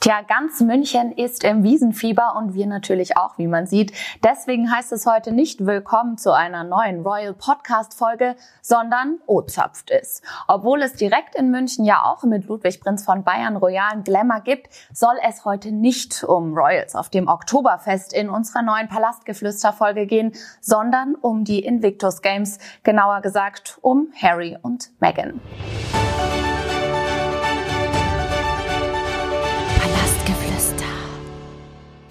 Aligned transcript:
Tja, 0.00 0.20
ganz 0.22 0.60
München 0.60 1.10
ist 1.10 1.42
im 1.42 1.64
Wiesenfieber 1.64 2.36
und 2.36 2.54
wir 2.54 2.68
natürlich 2.68 3.16
auch, 3.16 3.36
wie 3.36 3.48
man 3.48 3.66
sieht. 3.66 3.90
Deswegen 4.22 4.70
heißt 4.70 4.92
es 4.92 5.06
heute 5.06 5.32
nicht 5.32 5.66
Willkommen 5.66 6.16
zu 6.16 6.32
einer 6.32 6.62
neuen 6.62 7.02
Royal 7.02 7.34
Podcast 7.34 7.94
Folge, 7.94 8.36
sondern 8.62 9.18
O-Zapft 9.26 9.90
ist. 9.90 10.22
Obwohl 10.46 10.82
es 10.82 10.92
direkt 10.92 11.34
in 11.34 11.50
München 11.50 11.84
ja 11.84 12.04
auch 12.04 12.22
mit 12.22 12.46
Ludwig 12.46 12.80
Prinz 12.80 13.04
von 13.04 13.24
Bayern 13.24 13.56
royalen 13.56 14.04
Glamour 14.04 14.42
gibt, 14.44 14.68
soll 14.92 15.16
es 15.28 15.44
heute 15.44 15.72
nicht 15.72 16.22
um 16.22 16.56
Royals 16.56 16.94
auf 16.94 17.08
dem 17.08 17.26
Oktoberfest 17.26 18.12
in 18.12 18.30
unserer 18.30 18.62
neuen 18.62 18.86
Palastgeflüster 18.86 19.72
Folge 19.72 20.06
gehen, 20.06 20.30
sondern 20.60 21.16
um 21.16 21.42
die 21.42 21.64
Invictus 21.64 22.22
Games, 22.22 22.60
genauer 22.84 23.20
gesagt 23.20 23.78
um 23.80 24.12
Harry 24.14 24.56
und 24.62 24.90
Meghan. 25.00 25.40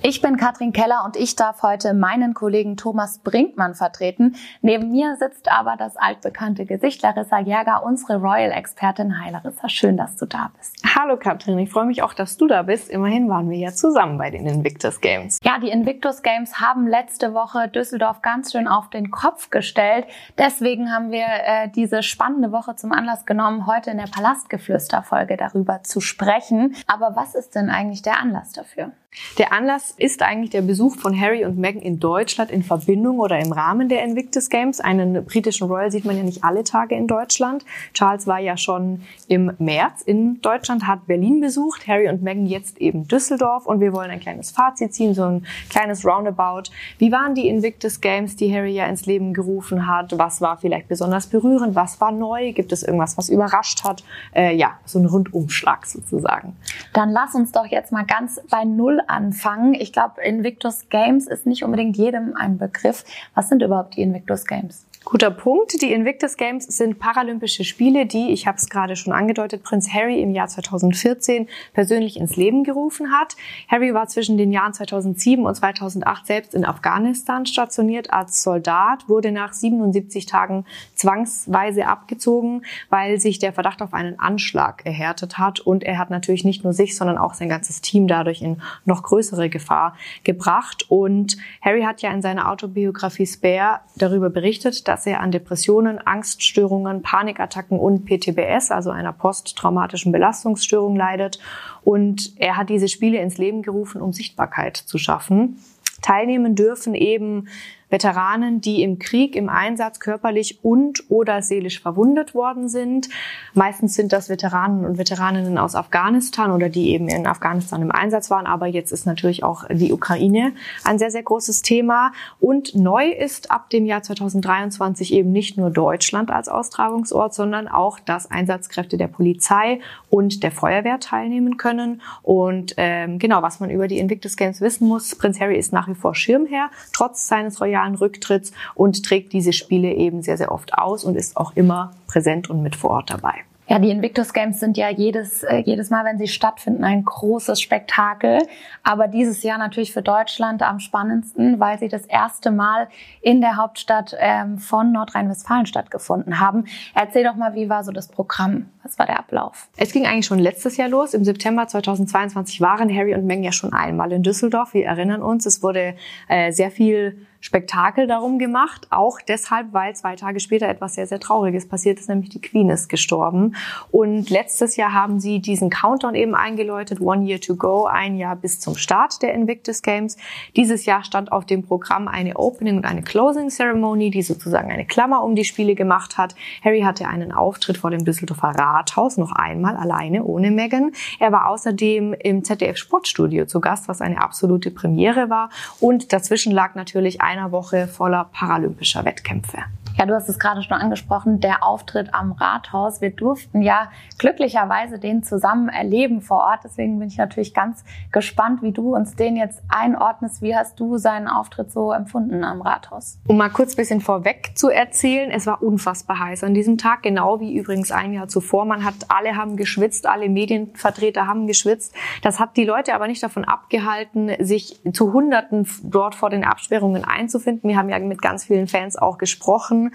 Ich 0.10 0.22
bin 0.22 0.38
Katrin 0.38 0.72
Keller 0.72 1.04
und 1.04 1.18
ich 1.18 1.36
darf 1.36 1.64
heute 1.64 1.94
meinen 1.94 2.34
Kollegen 2.34 2.78
Thomas 2.78 3.20
Brinkmann 3.20 3.76
vertreten. 3.76 4.38
Neben 4.62 4.90
mir 4.90 5.18
sitzt 5.18 5.52
aber 5.52 5.76
das 5.78 5.98
altbekannte 5.98 6.66
Gesicht 6.66 7.02
Larissa 7.02 7.40
Jäger, 7.40 7.84
unsere 7.84 8.16
Royal-Expertin. 8.16 9.22
Hi 9.22 9.34
Larissa, 9.34 9.68
schön, 9.68 9.98
dass 9.98 10.16
du 10.16 10.26
da 10.26 10.50
bist. 10.58 10.82
Hallo 10.96 11.18
Katrin, 11.18 11.60
ich 11.60 11.70
freue 11.70 11.84
mich 11.84 12.04
auch, 12.04 12.14
dass 12.14 12.38
du 12.38 12.48
da 12.48 12.62
bist. 12.64 12.90
Immerhin 12.90 13.28
waren 13.28 13.50
wir 13.50 13.58
ja 13.58 13.74
zusammen 13.74 14.18
bei 14.18 14.32
den 14.32 14.48
Invictus 14.48 15.02
Games. 15.02 15.40
Ja, 15.44 15.60
die 15.60 15.72
Invictus 15.72 16.22
Games 16.22 16.62
haben 16.62 16.88
letzte 16.88 17.34
Woche 17.34 17.68
Düsseldorf 17.68 18.22
ganz 18.22 18.54
schön 18.54 18.70
auf 18.70 18.90
den 18.90 19.12
Kopf 19.12 19.50
gestellt. 19.50 20.05
Deswegen 20.38 20.90
haben 20.90 21.12
wir 21.12 21.26
äh, 21.26 21.68
diese 21.68 22.02
spannende 22.02 22.54
Woche 22.54 22.78
zum 22.78 22.94
Anlass 22.94 23.26
genommen, 23.26 23.68
heute 23.68 23.92
in 23.92 23.98
der 23.98 24.08
Palastgeflüster-Folge 24.08 25.36
darüber 25.36 25.84
zu 25.84 26.00
sprechen. 26.00 26.78
Aber 26.88 27.18
was 27.18 27.36
ist 27.36 27.55
denn 27.55 27.70
eigentlich 27.70 28.04
der 28.04 28.22
Anlass 28.22 28.54
dafür? 28.54 28.94
Der 29.38 29.54
Anlass 29.54 29.94
ist 29.98 30.22
eigentlich 30.22 30.50
der 30.50 30.62
Besuch 30.62 30.96
von 30.98 31.20
Harry 31.20 31.46
und 31.46 31.58
Meghan 31.58 31.82
in 31.82 32.00
Deutschland 32.00 32.52
in 32.52 32.63
Verbindung 32.63 33.20
oder 33.20 33.40
im 33.40 33.52
Rahmen 33.52 33.88
der 33.88 34.04
Invictus 34.04 34.49
Games. 34.49 34.80
Einen 34.80 35.26
britischen 35.26 35.68
Royal 35.68 35.91
sieht 35.91 36.05
man 36.05 36.18
ja 36.18 36.24
nicht 36.24 36.44
alle 36.44 36.64
Tage 36.64 36.96
in 36.96 37.08
Deutschland. 37.08 37.64
Charles 37.94 38.27
war 38.27 38.40
ja 38.40 38.58
schon 38.58 39.04
im 39.27 39.52
März 39.60 40.02
in 40.02 40.41
Deutschland, 40.41 40.88
hat 40.88 41.08
Berlin 41.08 41.40
besucht, 41.40 41.88
Harry 41.88 42.10
und 42.10 42.22
Meghan 42.22 42.48
jetzt 42.48 42.80
eben 42.80 43.08
Düsseldorf 43.08 43.66
und 43.66 43.80
wir 43.80 43.94
wollen 43.94 44.12
ein 44.12 44.20
kleines 44.20 44.52
Fazit 44.52 44.94
ziehen, 44.94 45.14
so 45.14 45.24
ein 45.24 45.46
kleines 45.70 46.05
Roundabout. 46.05 46.71
Wie 46.98 47.12
waren 47.12 47.36
die 47.36 47.48
Invictus 47.48 48.02
Games, 48.02 48.36
die 48.36 48.54
Harry 48.54 48.74
ja 48.74 48.88
ins 48.88 49.05
Leben 49.05 49.34
gerufen 49.34 49.88
hat? 49.88 50.18
Was 50.18 50.42
war 50.42 50.58
vielleicht 50.58 50.88
besonders 50.88 51.27
berührend? 51.27 51.76
Was 51.76 52.02
war 52.02 52.12
neu? 52.12 52.52
Gibt 52.54 52.71
es 52.71 52.84
irgendwas, 52.84 53.18
was 53.18 53.30
überrascht 53.30 53.84
hat? 53.84 54.04
Äh, 54.34 54.55
ja, 54.55 54.80
so 54.86 54.99
ein 54.99 55.05
Rundumschlag 55.05 55.86
sozusagen. 55.86 56.55
Dann 56.94 57.12
lass 57.12 57.36
uns 57.36 57.52
doch 57.52 57.66
jetzt 57.68 57.92
mal 57.92 58.05
ganz 58.05 58.42
bei 58.49 58.66
Null 58.66 59.02
anfangen. 59.10 59.74
Ich 59.74 59.94
glaube, 59.94 60.22
Invictus 60.22 60.90
Games 60.90 61.27
ist 61.27 61.46
nicht 61.46 61.63
unbedingt 61.63 61.98
jedem 61.98 62.36
ein 62.36 62.58
Begriff. 62.58 63.04
Was 63.36 63.49
sind 63.49 63.62
überhaupt 63.62 63.96
die 63.96 64.02
Invictus 64.02 64.46
Games? 64.46 64.86
Guter 65.09 65.31
Punkt. 65.31 65.81
Die 65.81 65.94
Invictus 65.94 66.36
Games 66.36 66.66
sind 66.66 67.00
Paralympische 67.00 67.63
Spiele, 67.63 68.06
die, 68.06 68.34
ich 68.34 68.46
habe 68.46 68.58
es 68.58 68.68
gerade 68.68 68.97
schon 68.97 69.14
angedeutet, 69.14 69.64
Prinz 69.64 69.94
Harry 69.94 70.22
im 70.22 70.31
Jahr 70.31 70.50
2014 70.50 71.47
persönlich 71.72 72.18
ins 72.18 72.36
Leben 72.36 72.66
gerufen 72.66 73.14
hat. 73.14 73.38
Harry 73.69 73.94
war 73.94 74.09
zwischen 74.09 74.38
den 74.38 74.52
Jahren 74.52 74.74
2007 74.74 75.46
und 75.46 75.56
2008 75.56 76.28
selbst 76.28 76.53
in 76.53 76.66
Afghanistan 76.66 77.46
stationiert 77.46 78.12
als 78.12 78.44
Soldat, 78.44 79.08
wurde 79.08 79.31
nach 79.31 79.53
77 79.53 80.25
Tagen 80.25 80.66
zwangsweise 80.94 81.88
abgezogen, 81.88 82.64
weil 82.90 83.18
sich 83.18 83.40
der 83.40 83.53
Verdacht 83.53 83.81
auf 83.81 83.94
einen 83.94 84.19
Anschlag 84.19 84.86
erhärtet 84.86 85.38
hat. 85.38 85.62
Und 85.62 85.86
er 85.86 86.00
hat 86.00 86.09
natürlich 86.09 86.44
nicht 86.44 86.66
nur 86.66 86.74
sich, 86.74 86.97
sondern 86.97 87.18
auch 87.18 87.34
sein 87.34 87.47
ganzes 87.47 87.80
Team 87.80 88.09
dadurch 88.09 88.42
in 88.42 88.62
noch 88.84 89.03
größere 89.03 89.47
Gefahr 89.47 89.96
gebracht. 90.25 90.86
Und 90.90 91.38
Harry 91.62 91.84
hat 91.84 92.02
ja 92.02 92.12
in 92.12 92.22
seiner 92.22 92.52
Autobiografie 92.52 93.25
Spare 93.25 93.80
darüber 93.96 94.30
berichtet, 94.30 94.86
dass 94.90 94.97
dass 94.97 95.06
er 95.06 95.22
an 95.22 95.29
Depressionen, 95.29 96.00
Angststörungen, 96.00 97.03
Panikattacken 97.03 97.78
und 97.78 98.06
PTBS, 98.06 98.72
also 98.72 98.90
einer 98.90 99.13
posttraumatischen 99.13 100.12
Belastungsstörung 100.12 100.96
leidet. 100.96 101.38
Und 101.84 102.34
er 102.38 102.58
hat 102.58 102.72
diese 102.72 102.88
Spiele 102.88 103.19
ins 103.19 103.38
Leben 103.38 103.62
gerufen, 103.62 104.02
um 104.02 104.12
Sichtbarkeit 104.12 104.75
zu 104.75 104.97
schaffen. 104.97 105.59
Teilnehmen 106.02 106.56
dürfen 106.56 106.96
eben 106.96 107.47
Veteranen, 107.90 108.59
die 108.59 108.84
im 108.84 109.00
Krieg, 109.00 109.36
im 109.36 109.48
Einsatz 109.50 110.00
körperlich 110.00 110.59
und 110.64 111.09
oder 111.09 111.42
seelisch 111.42 111.81
verwundet 111.81 112.36
worden 112.36 112.68
sind. 112.68 113.08
Meistens 113.53 113.94
sind 113.94 114.12
das 114.12 114.30
Veteranen 114.30 114.86
und 114.86 114.98
Veteraninnen 114.98 115.58
aus 115.58 115.74
Afghanistan 115.74 116.52
oder 116.52 116.68
die 116.68 116.90
eben 116.90 117.08
in 117.08 117.25
Afghanistan 117.25 117.81
im 117.81 117.92
Einsatz 117.92 118.30
waren. 118.30 118.46
Aber 118.46 118.68
jetzt 118.68 118.92
ist 118.92 119.06
natürlich 119.06 119.44
auch 119.44 119.64
die 119.70 119.94
Ukraine 119.94 120.53
ein 120.84 121.00
sehr, 121.00 121.12
sehr 121.12 121.24
großes 121.24 121.62
Thema. 121.62 122.12
Und 122.40 122.75
neu 122.75 123.09
ist 123.09 123.52
ab 123.52 123.70
dem 123.70 123.86
Jahr 123.86 124.04
2023 124.04 125.14
eben 125.14 125.31
nicht 125.31 125.58
nur 125.58 125.69
Deutschland 125.69 126.30
als 126.30 126.50
Austragungsort, 126.50 127.34
sondern 127.34 127.69
auch, 127.69 128.00
dass 128.00 128.30
Einsatzkräfte 128.30 128.98
der 128.98 129.08
Polizei 129.08 129.80
und 130.09 130.44
der 130.44 130.52
Feuerwehr 130.52 131.00
teilnehmen 131.00 131.56
können. 131.56 132.02
Und 132.22 132.74
ähm, 132.75 133.18
genau, 133.18 133.42
was 133.42 133.62
man 133.62 133.69
über 133.69 133.88
die 133.88 134.00
Invictus 134.00 134.36
Games 134.36 134.59
wissen 134.59 134.88
muss, 134.88 135.16
Prinz 135.16 135.40
Harry 135.40 135.58
ist 135.58 135.72
nach 135.72 135.88
wie 135.88 135.96
vor 135.96 136.14
Schirmherr, 136.14 136.69
trotz 136.92 137.28
seines 137.28 137.62
royalen 137.62 137.77
Jahren 137.78 137.96
Rücktritts 137.96 138.52
und 138.76 139.06
trägt 139.06 139.34
diese 139.34 139.54
Spiele 139.54 139.94
eben 139.94 140.22
sehr, 140.22 140.38
sehr 140.38 140.52
oft 140.52 140.74
aus 140.74 141.04
und 141.04 141.16
ist 141.16 141.38
auch 141.38 141.56
immer 141.56 141.92
präsent 142.08 142.50
und 142.50 142.64
mit 142.64 142.76
vor 142.76 142.90
Ort 142.92 143.12
dabei. 143.12 143.36
Ja, 143.70 143.80
die 143.80 143.90
Invictus 143.90 144.32
Games 144.32 144.62
sind 144.62 144.78
ja 144.78 144.90
jedes, 144.90 145.44
äh, 145.44 145.58
jedes 145.58 145.90
Mal, 145.90 146.06
wenn 146.06 146.18
sie 146.18 146.30
stattfinden, 146.30 146.86
ein 146.86 147.04
großes 147.04 147.60
Spektakel. 147.60 148.40
Aber 148.82 149.10
dieses 149.10 149.44
Jahr 149.44 149.58
natürlich 149.58 149.92
für 149.92 150.02
Deutschland 150.02 150.62
am 150.62 150.80
spannendsten, 150.80 151.60
weil 151.60 151.78
sie 151.78 151.90
das 151.90 152.06
erste 152.06 152.50
Mal 152.52 152.88
in 153.20 153.42
der 153.42 153.58
Hauptstadt 153.58 154.16
ähm, 154.20 154.58
von 154.58 154.94
Nordrhein-Westfalen 154.94 155.66
stattgefunden 155.66 156.40
haben. 156.40 156.64
Erzähl 156.96 157.26
doch 157.26 157.36
mal, 157.36 157.56
wie 157.56 157.68
war 157.68 157.84
so 157.84 157.92
das 157.92 158.08
Programm? 158.08 158.70
Was 158.84 158.98
war 159.00 159.06
der 159.06 159.20
Ablauf? 159.20 159.68
Es 159.76 159.92
ging 159.92 160.06
eigentlich 160.06 160.28
schon 160.28 160.40
letztes 160.40 160.78
Jahr 160.78 160.88
los. 160.88 161.14
Im 161.14 161.26
September 161.26 161.68
2022 161.68 162.62
waren 162.62 162.90
Harry 162.96 163.16
und 163.16 163.26
Meghan 163.26 163.44
ja 163.44 163.52
schon 163.52 163.74
einmal 163.74 164.14
in 164.14 164.24
Düsseldorf. 164.24 164.74
Wir 164.76 164.86
erinnern 164.86 165.22
uns, 165.22 165.46
es 165.46 165.62
wurde 165.62 165.96
äh, 166.30 166.54
sehr 166.54 166.72
viel 166.72 167.28
Spektakel 167.47 168.08
darum 168.08 168.40
gemacht, 168.40 168.88
auch 168.90 169.22
deshalb, 169.25 169.72
weil 169.72 169.96
zwei 169.96 170.18
Tage 170.18 170.41
später 170.41 170.68
etwas 170.68 170.96
sehr, 170.96 171.08
sehr 171.08 171.22
Trauriges 171.22 171.66
passiert 171.66 171.97
ist, 171.97 172.09
nämlich 172.09 172.28
die 172.28 172.41
Queen 172.41 172.69
ist 172.69 172.90
gestorben. 172.90 173.56
Und 173.90 174.30
letztes 174.30 174.75
Jahr 174.75 174.91
haben 174.91 175.22
sie 175.22 175.40
diesen 175.40 175.69
Countdown 175.69 176.13
eben 176.13 176.36
eingeläutet, 176.36 177.00
One 177.00 177.25
Year 177.25 177.40
to 177.40 177.56
Go, 177.56 177.86
ein 177.86 178.18
Jahr 178.18 178.36
bis 178.36 178.59
zum 178.59 178.75
Start 178.75 179.22
der 179.22 179.34
Invictus 179.34 179.81
Games. 179.81 180.18
Dieses 180.57 180.86
Jahr 180.86 181.06
stand 181.06 181.31
auf 181.31 181.46
dem 181.46 181.63
Programm 181.63 182.09
eine 182.09 182.36
Opening 182.36 182.75
und 182.75 182.86
eine 182.86 183.02
Closing 183.02 183.47
Ceremony, 183.47 184.09
die 184.09 184.24
sozusagen 184.24 184.69
eine 184.69 184.86
Klammer 184.86 185.24
um 185.24 185.34
die 185.34 185.46
Spiele 185.46 185.74
gemacht 185.74 186.18
hat. 186.18 186.36
Harry 186.66 186.81
hatte 186.81 187.07
einen 187.07 187.31
Auftritt 187.31 187.78
vor 187.78 187.91
dem 187.91 188.03
Düsseldorfer 188.03 188.50
Rathaus, 188.59 189.16
noch 189.16 189.31
einmal 189.31 189.78
alleine, 189.78 190.25
ohne 190.25 190.52
Meghan. 190.52 190.91
Er 191.18 191.31
war 191.31 191.47
außerdem 191.47 192.13
im 192.13 192.44
ZDF 192.44 192.75
Sportstudio 192.75 193.46
zu 193.46 193.62
Gast, 193.62 193.88
was 193.88 194.02
eine 194.02 194.22
absolute 194.22 194.69
Premiere 194.69 195.30
war. 195.30 195.50
Und 195.80 196.12
dazwischen 196.12 196.52
lag 196.52 196.75
natürlich 196.75 197.22
einer 197.38 197.52
Woche 197.52 197.88
voller 197.88 198.25
paralympischer 198.34 199.06
Wettkämpfe. 199.06 199.59
Ja, 199.97 200.06
du 200.06 200.13
hast 200.13 200.30
es 200.30 200.38
gerade 200.38 200.62
schon 200.62 200.78
angesprochen, 200.78 201.40
der 201.40 201.63
Auftritt 201.63 202.13
am 202.13 202.34
Rathaus. 202.34 203.02
Wir 203.02 203.09
durften 203.09 203.63
ja 203.63 203.90
glücklicherweise 204.19 205.00
den 205.00 205.24
zusammen 205.24 205.69
erleben 205.69 206.22
vor 206.22 206.44
Ort. 206.44 206.59
Deswegen 206.63 207.00
bin 207.00 207.08
ich 207.08 207.18
natürlich 207.18 207.56
ganz 207.56 207.84
gespannt, 208.12 208.62
wie 208.62 208.72
du 208.72 208.96
uns 208.96 209.16
den 209.16 209.36
jetzt 209.36 209.59
einordnest. 209.69 210.44
Wie 210.44 210.56
hast 210.56 210.80
du 210.80 210.97
seinen 210.97 211.28
Auftritt 211.28 211.72
so 211.72 211.91
empfunden 211.91 212.44
am 212.44 212.62
Rathaus? 212.62 213.18
Um 213.28 213.38
mal 213.38 213.50
kurz 213.50 213.74
ein 213.74 213.78
bisschen 213.78 214.00
vorweg 214.00 214.52
zu 214.53 214.69
erzählen, 214.69 215.31
es 215.31 215.47
war 215.47 215.63
unfassbar 215.63 216.19
heiß 216.19 216.44
an 216.44 216.53
diesem 216.53 216.78
Tag, 216.78 217.02
genau 217.02 217.40
wie 217.40 217.57
übrigens 217.57 217.91
ein 217.91 218.13
Jahr 218.13 218.28
zuvor. 218.28 218.66
Man 218.66 218.86
hat, 218.86 218.94
alle 219.07 219.36
haben 219.36 219.57
geschwitzt, 219.57 220.06
alle 220.06 220.30
Medienvertreter 220.30 221.25
haben 221.25 221.47
geschwitzt. 221.47 221.96
Das 222.22 222.40
hat 222.40 222.56
die 222.56 222.66
Leute 222.66 222.94
aber 222.94 223.07
nicht 223.07 223.24
davon 223.24 223.46
abgehalten, 223.46 224.30
sich 224.45 224.80
zu 224.94 225.12
Hunderten 225.12 225.68
dort 225.81 226.13
vor 226.13 226.30
den 226.30 226.44
Absperrungen 226.44 227.04
einzufinden. 227.04 227.68
Wir 227.68 227.77
haben 227.77 227.89
ja 227.89 227.98
mit 227.98 228.22
ganz 228.22 228.45
vielen 228.45 228.68
Fans 228.68 228.95
auch 228.95 229.18
gesprochen 229.18 229.87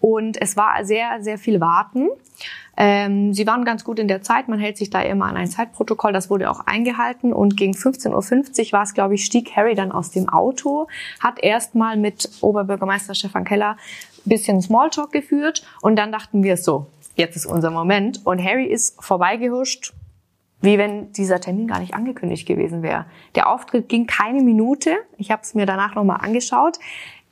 und 0.00 0.40
es 0.40 0.56
war 0.56 0.84
sehr, 0.84 1.22
sehr 1.22 1.38
viel 1.38 1.60
Warten. 1.60 2.08
Ähm, 2.76 3.32
sie 3.32 3.46
waren 3.46 3.64
ganz 3.64 3.84
gut 3.84 3.98
in 3.98 4.08
der 4.08 4.22
Zeit. 4.22 4.48
Man 4.48 4.58
hält 4.58 4.76
sich 4.76 4.90
da 4.90 5.00
immer 5.00 5.26
an 5.26 5.36
ein 5.36 5.48
Zeitprotokoll. 5.48 6.12
Das 6.12 6.28
wurde 6.28 6.50
auch 6.50 6.60
eingehalten. 6.60 7.32
Und 7.32 7.56
gegen 7.56 7.72
15.50 7.72 8.66
Uhr 8.66 8.72
war 8.72 8.82
es, 8.82 8.94
glaube 8.94 9.14
ich, 9.14 9.24
stieg 9.24 9.56
Harry 9.56 9.74
dann 9.74 9.92
aus 9.92 10.10
dem 10.10 10.28
Auto, 10.28 10.88
hat 11.20 11.42
erstmal 11.42 11.96
mit 11.96 12.28
Oberbürgermeister 12.42 13.14
Stefan 13.14 13.44
Keller 13.44 13.76
ein 14.26 14.28
bisschen 14.28 14.60
Smalltalk 14.60 15.10
geführt. 15.12 15.66
Und 15.80 15.96
dann 15.96 16.12
dachten 16.12 16.42
wir 16.42 16.56
so, 16.56 16.86
jetzt 17.14 17.36
ist 17.36 17.46
unser 17.46 17.70
Moment. 17.70 18.20
Und 18.26 18.42
Harry 18.44 18.66
ist 18.66 19.02
vorbeigehuscht, 19.02 19.94
wie 20.60 20.78
wenn 20.78 21.12
dieser 21.12 21.40
Termin 21.40 21.66
gar 21.68 21.80
nicht 21.80 21.94
angekündigt 21.94 22.46
gewesen 22.46 22.82
wäre. 22.82 23.06
Der 23.34 23.48
Auftritt 23.48 23.88
ging 23.88 24.06
keine 24.06 24.42
Minute. 24.42 24.96
Ich 25.16 25.30
habe 25.30 25.42
es 25.42 25.54
mir 25.54 25.66
danach 25.66 25.94
nochmal 25.94 26.18
angeschaut. 26.22 26.78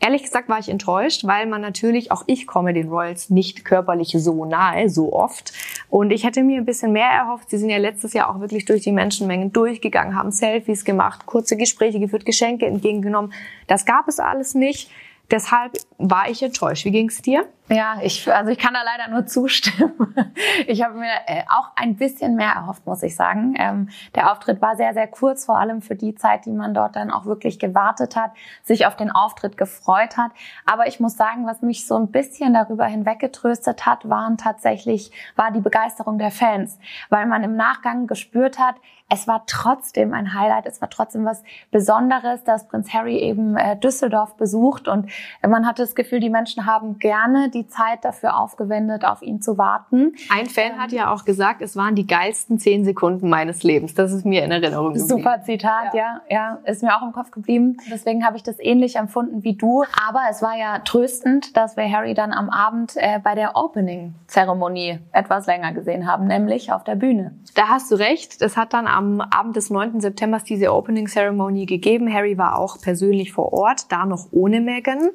Ehrlich 0.05 0.23
gesagt 0.23 0.51
war 0.51 0.59
ich 0.59 0.69
enttäuscht, 0.69 1.25
weil 1.25 1.47
man 1.47 1.63
natürlich, 1.63 2.13
auch 2.13 2.25
ich 2.27 2.47
komme 2.47 2.75
den 2.75 2.91
Royals 2.91 3.31
nicht 3.31 3.65
körperlich 3.65 4.15
so 4.19 4.45
nahe, 4.45 4.91
so 4.91 5.15
oft. 5.15 5.55
Und 5.89 6.11
ich 6.11 6.25
hätte 6.25 6.43
mir 6.43 6.59
ein 6.59 6.67
bisschen 6.67 6.93
mehr 6.93 7.09
erhofft. 7.09 7.49
Sie 7.49 7.57
sind 7.57 7.71
ja 7.71 7.79
letztes 7.79 8.13
Jahr 8.13 8.29
auch 8.29 8.39
wirklich 8.39 8.67
durch 8.67 8.83
die 8.83 8.93
Menschenmengen 8.93 9.55
durchgegangen, 9.55 10.15
haben 10.15 10.31
Selfies 10.31 10.85
gemacht, 10.85 11.25
kurze 11.25 11.57
Gespräche 11.57 12.01
geführt, 12.01 12.27
Geschenke 12.27 12.67
entgegengenommen. 12.67 13.33
Das 13.67 13.87
gab 13.87 14.07
es 14.07 14.21
alles 14.21 14.55
nicht. 14.55 14.91
Deshalb 15.31 15.73
war 15.97 16.29
ich 16.29 16.43
enttäuscht. 16.43 16.85
Wie 16.85 16.91
ging 16.91 17.09
es 17.09 17.23
dir? 17.23 17.47
Ja, 17.71 17.97
ich, 18.03 18.31
also 18.31 18.51
ich 18.51 18.59
kann 18.59 18.75
da 18.75 18.83
leider 18.83 19.11
nur 19.11 19.27
zustimmen. 19.27 19.95
Ich 20.67 20.83
habe 20.83 20.95
mir 20.95 21.13
äh, 21.27 21.43
auch 21.49 21.71
ein 21.77 21.97
bisschen 21.97 22.37
mehr 22.37 22.53
erhofft, 22.53 22.87
muss 22.87 23.03
ich 23.03 23.17
sagen. 23.17 23.55
Ähm, 23.59 23.89
der 24.15 24.31
Auftritt 24.31 24.61
war 24.61 24.77
sehr, 24.77 24.95
sehr 24.95 25.07
kurz, 25.07 25.45
vor 25.45 25.59
allem 25.59 25.83
für 25.83 25.95
die 25.95 26.15
Zeit, 26.15 26.47
die 26.47 26.53
man 26.53 26.75
dort 26.75 26.97
dann 26.97 27.11
auch 27.11 27.27
wirklich 27.27 27.59
gewartet 27.59 28.17
hat, 28.17 28.33
sich 28.63 28.87
auf 28.87 28.97
den 28.97 29.11
Auftritt 29.11 29.57
gefreut 29.57 30.17
hat. 30.17 30.31
Aber 30.65 30.87
ich 30.87 31.01
muss 31.01 31.17
sagen, 31.17 31.47
was 31.47 31.63
mich 31.63 31.87
so 31.87 31.97
ein 31.97 32.11
bisschen 32.11 32.55
darüber 32.55 32.87
hinweggetröstet 32.87 33.85
hat, 33.87 34.09
waren 34.09 34.39
tatsächlich, 34.39 35.11
war 35.37 35.51
die 35.51 35.61
Begeisterung 35.61 36.19
der 36.19 36.31
Fans, 36.31 36.79
weil 37.11 37.27
man 37.27 37.43
im 37.43 37.57
Nachgang 37.57 38.07
gespürt 38.07 38.59
hat, 38.59 38.77
es 39.11 39.29
war 39.29 39.45
trotzdem 39.47 40.15
ein 40.15 40.33
Highlight, 40.35 40.67
es 40.67 40.81
war 40.81 40.89
trotzdem 40.89 41.25
was 41.25 41.43
Besonderes, 41.71 42.43
dass 42.45 42.67
Prinz 42.69 42.93
Harry 42.93 43.19
eben 43.19 43.57
äh, 43.57 43.77
Düsseldorf 43.77 44.37
besucht 44.37 44.89
und 44.89 45.11
man 45.47 45.67
hatte 45.67 45.83
das 45.83 45.95
Gefühl, 45.95 46.21
die 46.21 46.31
Menschen 46.31 46.67
haben 46.67 46.99
gerne 46.99 47.51
die 47.55 47.67
Zeit 47.67 48.05
dafür 48.05 48.39
aufgewendet, 48.39 49.05
auf 49.05 49.23
ihn 49.23 49.41
zu 49.41 49.57
warten. 49.57 50.13
Ein 50.31 50.47
Fan 50.47 50.73
ähm, 50.73 50.79
hat 50.79 50.93
ja 50.93 51.13
auch 51.13 51.25
gesagt, 51.25 51.63
es 51.63 51.77
waren 51.77 51.95
die 51.95 52.07
geilsten 52.07 52.59
zehn 52.59 52.85
Sekunden 52.85 53.29
meines 53.29 53.63
Lebens. 53.63 53.95
Das 53.95 54.13
ist 54.13 54.27
mir 54.27 54.45
in 54.45 54.51
Erinnerung 54.51 54.95
geblieben. 54.95 55.09
Super 55.09 55.43
Zitat, 55.43 55.95
ja, 55.95 56.21
ja, 56.29 56.59
ja 56.59 56.59
ist 56.65 56.83
mir 56.83 56.97
auch 56.97 57.03
im 57.03 57.13
Kopf 57.13 57.31
geblieben. 57.31 57.77
Deswegen 57.91 58.27
habe 58.27 58.37
ich 58.37 58.43
das 58.43 58.57
ähnlich 58.59 58.97
empfunden 58.97 59.45
wie 59.45 59.55
du. 59.55 59.85
Aber 60.09 60.23
es 60.31 60.43
war 60.43 60.57
ja 60.59 60.81
tröstend, 60.81 61.57
dass 61.57 61.77
wir 61.77 61.91
Harry 61.91 62.15
dann 62.15 62.33
am 62.33 62.51
Abend 62.51 62.95
äh, 62.97 63.19
bei 63.23 63.35
der 63.35 63.57
Opening-Zeremonie 63.57 64.99
etwas 65.13 65.47
länger 65.47 65.73
gesehen 65.73 66.07
haben, 66.11 66.27
nämlich 66.27 66.73
auf 66.73 66.85
der 66.85 66.97
Bühne. 66.97 67.35
Da 67.55 67.69
hast 67.69 67.91
du 67.91 67.97
recht. 67.97 68.43
Es 68.43 68.57
hat 68.57 68.73
dann 68.73 68.87
am 68.87 69.21
Abend 69.21 69.57
des 69.57 69.71
9. 69.71 70.01
September 70.01 70.35
diese 70.47 70.73
Opening-Zeremonie 70.73 71.67
gegeben. 71.67 72.13
Harry 72.13 72.37
war 72.37 72.59
auch 72.59 72.81
persönlich 72.81 73.33
vor 73.33 73.53
Ort, 73.53 73.93
da 73.93 74.07
noch 74.07 74.27
ohne 74.33 74.61
Megan. 74.61 75.11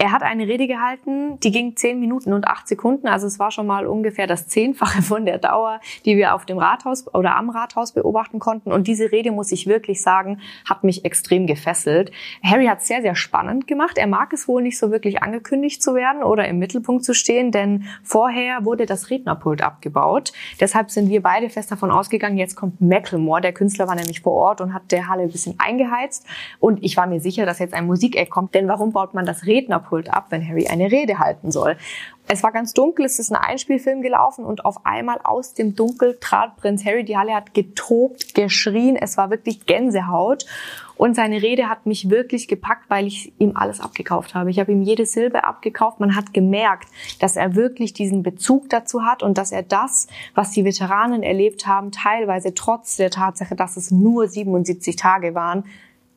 Er 0.00 0.12
hat 0.12 0.22
eine 0.22 0.46
Rede 0.46 0.68
gehalten, 0.68 1.40
die 1.40 1.50
ging 1.50 1.74
zehn 1.74 1.98
Minuten 1.98 2.32
und 2.32 2.46
acht 2.46 2.68
Sekunden. 2.68 3.08
Also 3.08 3.26
es 3.26 3.40
war 3.40 3.50
schon 3.50 3.66
mal 3.66 3.84
ungefähr 3.84 4.28
das 4.28 4.46
Zehnfache 4.46 5.02
von 5.02 5.26
der 5.26 5.38
Dauer, 5.38 5.80
die 6.04 6.16
wir 6.16 6.36
auf 6.36 6.46
dem 6.46 6.58
Rathaus 6.58 7.12
oder 7.12 7.34
am 7.34 7.50
Rathaus 7.50 7.90
beobachten 7.90 8.38
konnten. 8.38 8.70
Und 8.70 8.86
diese 8.86 9.10
Rede, 9.10 9.32
muss 9.32 9.50
ich 9.50 9.66
wirklich 9.66 10.00
sagen, 10.00 10.40
hat 10.64 10.84
mich 10.84 11.04
extrem 11.04 11.48
gefesselt. 11.48 12.12
Harry 12.44 12.66
hat 12.66 12.78
es 12.78 12.86
sehr, 12.86 13.02
sehr 13.02 13.16
spannend 13.16 13.66
gemacht. 13.66 13.98
Er 13.98 14.06
mag 14.06 14.32
es 14.32 14.46
wohl 14.46 14.62
nicht 14.62 14.78
so 14.78 14.92
wirklich 14.92 15.20
angekündigt 15.20 15.82
zu 15.82 15.96
werden 15.96 16.22
oder 16.22 16.46
im 16.46 16.60
Mittelpunkt 16.60 17.04
zu 17.04 17.12
stehen, 17.12 17.50
denn 17.50 17.88
vorher 18.04 18.64
wurde 18.64 18.86
das 18.86 19.10
Rednerpult 19.10 19.62
abgebaut. 19.62 20.32
Deshalb 20.60 20.92
sind 20.92 21.08
wir 21.08 21.24
beide 21.24 21.50
fest 21.50 21.72
davon 21.72 21.90
ausgegangen, 21.90 22.38
jetzt 22.38 22.54
kommt 22.54 22.80
Macklemore. 22.80 23.40
Der 23.40 23.52
Künstler 23.52 23.88
war 23.88 23.96
nämlich 23.96 24.20
vor 24.20 24.34
Ort 24.34 24.60
und 24.60 24.74
hat 24.74 24.92
der 24.92 25.08
Halle 25.08 25.24
ein 25.24 25.32
bisschen 25.32 25.56
eingeheizt. 25.58 26.24
Und 26.60 26.84
ich 26.84 26.96
war 26.96 27.08
mir 27.08 27.18
sicher, 27.18 27.46
dass 27.46 27.58
jetzt 27.58 27.74
ein 27.74 27.86
Musikeck 27.86 28.30
kommt, 28.30 28.54
denn 28.54 28.68
warum 28.68 28.92
baut 28.92 29.12
man 29.12 29.26
das 29.26 29.44
Rednerpult 29.44 29.87
Rednerpult 29.88 30.12
ab, 30.12 30.26
wenn 30.30 30.46
Harry 30.46 30.68
eine 30.68 30.90
Rede 30.90 31.18
halten 31.18 31.50
soll. 31.50 31.76
Es 32.30 32.42
war 32.42 32.52
ganz 32.52 32.74
dunkel, 32.74 33.06
es 33.06 33.18
ist 33.18 33.32
ein 33.32 33.36
Einspielfilm 33.36 34.02
gelaufen 34.02 34.44
und 34.44 34.66
auf 34.66 34.84
einmal 34.84 35.18
aus 35.24 35.54
dem 35.54 35.74
Dunkel 35.74 36.18
trat 36.20 36.56
Prinz 36.58 36.84
Harry. 36.84 37.04
Die 37.04 37.16
Halle 37.16 37.34
hat 37.34 37.54
getobt, 37.54 38.34
geschrien, 38.34 38.96
es 38.96 39.16
war 39.16 39.30
wirklich 39.30 39.64
Gänsehaut. 39.64 40.44
Und 40.98 41.14
seine 41.14 41.40
Rede 41.40 41.68
hat 41.68 41.86
mich 41.86 42.10
wirklich 42.10 42.48
gepackt, 42.48 42.90
weil 42.90 43.06
ich 43.06 43.32
ihm 43.38 43.56
alles 43.56 43.80
abgekauft 43.80 44.34
habe. 44.34 44.50
Ich 44.50 44.58
habe 44.58 44.72
ihm 44.72 44.82
jede 44.82 45.06
Silbe 45.06 45.44
abgekauft. 45.44 46.00
Man 46.00 46.16
hat 46.16 46.34
gemerkt, 46.34 46.88
dass 47.20 47.36
er 47.36 47.54
wirklich 47.54 47.92
diesen 47.92 48.24
Bezug 48.24 48.68
dazu 48.68 49.04
hat 49.04 49.22
und 49.22 49.38
dass 49.38 49.52
er 49.52 49.62
das, 49.62 50.08
was 50.34 50.50
die 50.50 50.64
Veteranen 50.64 51.22
erlebt 51.22 51.68
haben, 51.68 51.92
teilweise 51.92 52.52
trotz 52.52 52.96
der 52.96 53.10
Tatsache, 53.10 53.54
dass 53.54 53.76
es 53.76 53.92
nur 53.92 54.26
77 54.26 54.96
Tage 54.96 55.36
waren, 55.36 55.64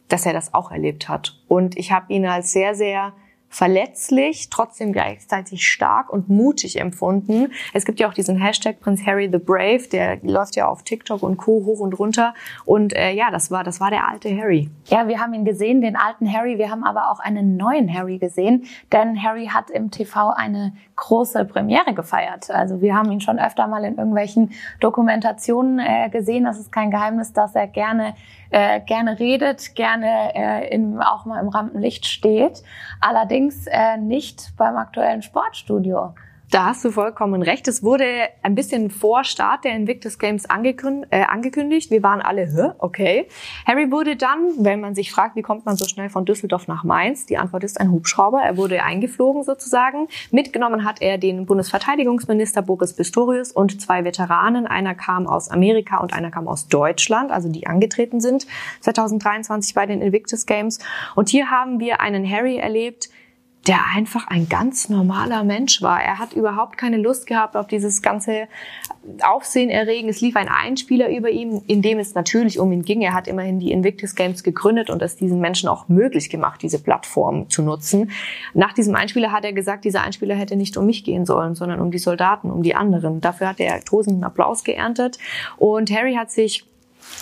dass 0.10 0.26
er 0.26 0.34
das 0.34 0.54
auch 0.54 0.72
erlebt 0.72 1.08
hat. 1.08 1.38
Und 1.48 1.78
ich 1.78 1.92
habe 1.92 2.12
ihn 2.12 2.26
als 2.26 2.52
sehr, 2.52 2.76
sehr 2.76 3.14
verletzlich, 3.52 4.50
trotzdem 4.50 4.94
gleichzeitig 4.94 5.68
stark 5.68 6.12
und 6.12 6.30
mutig 6.30 6.80
empfunden. 6.80 7.52
Es 7.74 7.86
gibt 7.86 8.00
ja 8.00 8.10
auch 8.10 8.14
diesen 8.14 8.38
Hashtag 8.38 8.80
Prince 8.80 9.06
Harry 9.06 9.30
the 9.32 9.38
Brave, 9.38 9.90
der 9.92 10.18
läuft 10.24 10.56
ja 10.56 10.68
auf 10.68 10.84
TikTok 10.84 11.22
und 11.22 11.38
Co. 11.38 11.64
hoch 11.66 11.80
und 11.82 12.00
runter. 12.00 12.34
Und 12.66 12.94
äh, 12.96 13.12
ja, 13.12 13.30
das 13.30 13.52
war, 13.52 13.66
das 13.66 13.82
war 13.82 13.92
der 13.92 14.08
alte 14.08 14.36
Harry. 14.36 14.70
Ja, 14.86 15.08
wir 15.10 15.20
haben 15.20 15.34
ihn 15.34 15.44
gesehen, 15.44 15.82
den 15.82 15.98
alten 15.98 16.32
Harry. 16.32 16.58
Wir 16.58 16.72
haben 16.72 16.86
aber 16.86 17.12
auch 17.12 17.20
einen 17.20 17.58
neuen 17.58 17.94
Harry 17.94 18.18
gesehen, 18.18 18.64
denn 18.94 19.22
Harry 19.22 19.48
hat 19.48 19.70
im 19.70 19.92
TV 19.92 20.30
eine 20.30 20.72
große 20.96 21.44
Premiere 21.46 21.94
gefeiert. 21.94 22.50
Also 22.52 22.82
wir 22.82 22.96
haben 22.96 23.12
ihn 23.12 23.20
schon 23.20 23.38
öfter 23.38 23.68
mal 23.68 23.84
in 23.84 23.98
irgendwelchen 23.98 24.52
Dokumentationen 24.80 25.80
äh, 25.80 26.10
gesehen. 26.10 26.46
Das 26.46 26.58
ist 26.58 26.72
kein 26.72 26.90
Geheimnis, 26.90 27.34
dass 27.34 27.54
er 27.54 27.68
gerne 27.68 28.16
äh, 28.52 28.82
gerne 28.82 29.20
redet, 29.20 29.76
gerne 29.76 30.36
äh, 30.36 30.74
in, 30.74 31.00
auch 31.00 31.26
mal 31.26 31.40
im 31.42 31.50
Rampenlicht 31.50 32.06
steht. 32.06 32.64
Allerdings 33.00 33.66
äh, 33.68 33.98
nicht 33.98 34.54
beim 34.58 34.78
aktuellen 34.78 35.22
Sportstudio. 35.22 36.14
Da 36.52 36.66
hast 36.66 36.84
du 36.84 36.92
vollkommen 36.92 37.44
recht. 37.44 37.70
Es 37.70 37.82
wurde 37.82 38.04
ein 38.42 38.56
bisschen 38.56 38.90
vor 38.90 39.24
Start 39.24 39.64
der 39.64 39.74
Invictus 39.74 40.20
Games 40.20 40.50
angekündigt. 40.50 41.08
Äh, 41.10 41.24
angekündigt. 41.24 41.92
Wir 41.92 42.04
waren 42.04 42.20
alle, 42.20 42.46
Hä? 42.46 42.72
okay. 42.80 43.30
Harry 43.66 43.90
wurde 43.90 44.18
dann, 44.18 44.52
wenn 44.58 44.82
man 44.82 44.94
sich 44.94 45.14
fragt, 45.14 45.38
wie 45.38 45.44
kommt 45.44 45.66
man 45.66 45.78
so 45.78 45.88
schnell 45.88 46.10
von 46.10 46.26
Düsseldorf 46.26 46.68
nach 46.68 46.84
Mainz, 46.84 47.26
die 47.26 47.38
Antwort 47.38 47.64
ist 47.64 47.80
ein 47.80 47.90
Hubschrauber. 47.90 48.42
Er 48.42 48.58
wurde 48.58 48.84
eingeflogen 48.84 49.44
sozusagen. 49.44 50.10
Mitgenommen 50.32 50.84
hat 50.84 51.02
er 51.02 51.18
den 51.18 51.46
Bundesverteidigungsminister 51.46 52.62
Boris 52.62 52.98
Pistorius 52.98 53.54
und 53.54 53.82
zwei 53.82 54.04
Veteranen. 54.04 54.68
Einer 54.68 54.94
kam 54.94 55.28
aus 55.28 55.48
Amerika 55.48 56.00
und 56.00 56.12
einer 56.12 56.32
kam 56.32 56.50
aus 56.50 56.68
Deutschland, 56.68 57.32
also 57.32 57.48
die 57.48 57.66
angetreten 57.66 58.20
sind 58.20 58.46
2023 58.82 59.74
bei 59.74 59.86
den 59.86 60.02
Invictus 60.02 60.46
Games. 60.46 60.80
Und 61.16 61.30
hier 61.30 61.50
haben 61.50 61.80
wir 61.80 62.02
einen 62.02 62.30
Harry 62.30 62.58
erlebt, 62.58 63.10
der 63.68 63.86
einfach 63.94 64.28
ein 64.28 64.50
ganz 64.50 64.90
normaler 64.90 65.44
Mensch 65.44 65.84
war. 65.84 66.02
Er 66.02 66.18
hat 66.18 66.34
überhaupt 66.34 66.78
keine 66.80 66.98
Lust 66.98 67.28
gehabt 67.28 67.56
auf 67.56 67.68
dieses 67.68 68.02
ganze 68.02 68.48
Aufsehen 69.22 69.70
erregen. 69.70 70.10
Es 70.10 70.20
lief 70.20 70.36
ein 70.36 70.50
Einspieler 70.50 71.10
über 71.10 71.30
ihn, 71.30 71.62
in 71.68 71.84
dem 71.84 72.00
es 72.00 72.16
natürlich 72.16 72.58
um 72.58 72.72
ihn 72.72 72.82
ging. 72.82 73.02
Er 73.02 73.14
hat 73.14 73.28
immerhin 73.28 73.60
die 73.60 73.72
Invictus 73.72 74.16
Games 74.16 74.42
gegründet 74.42 74.90
und 74.90 75.04
es 75.04 75.16
diesen 75.16 75.40
Menschen 75.40 75.70
auch 75.70 75.90
möglich 75.90 76.32
gemacht, 76.32 76.64
diese 76.64 76.80
Plattform 76.80 77.50
zu 77.50 77.62
nutzen. 77.62 78.10
Nach 78.56 78.74
diesem 78.74 78.96
Einspieler 78.96 79.32
hat 79.32 79.46
er 79.46 79.54
gesagt, 79.54 79.86
dieser 79.86 80.02
Einspieler 80.02 80.36
hätte 80.36 80.56
nicht 80.56 80.76
um 80.76 80.88
mich 80.88 81.04
gehen 81.04 81.28
sollen, 81.28 81.54
sondern 81.54 81.82
um 81.82 81.92
die 81.92 82.00
Soldaten, 82.00 82.50
um 82.50 82.64
die 82.64 82.74
anderen. 82.74 83.22
Dafür 83.22 83.50
hat 83.50 83.60
er 83.60 83.80
tosenden 83.82 84.24
Applaus 84.24 84.64
geerntet. 84.64 85.20
Und 85.58 85.92
Harry 85.92 86.16
hat 86.16 86.32
sich 86.32 86.66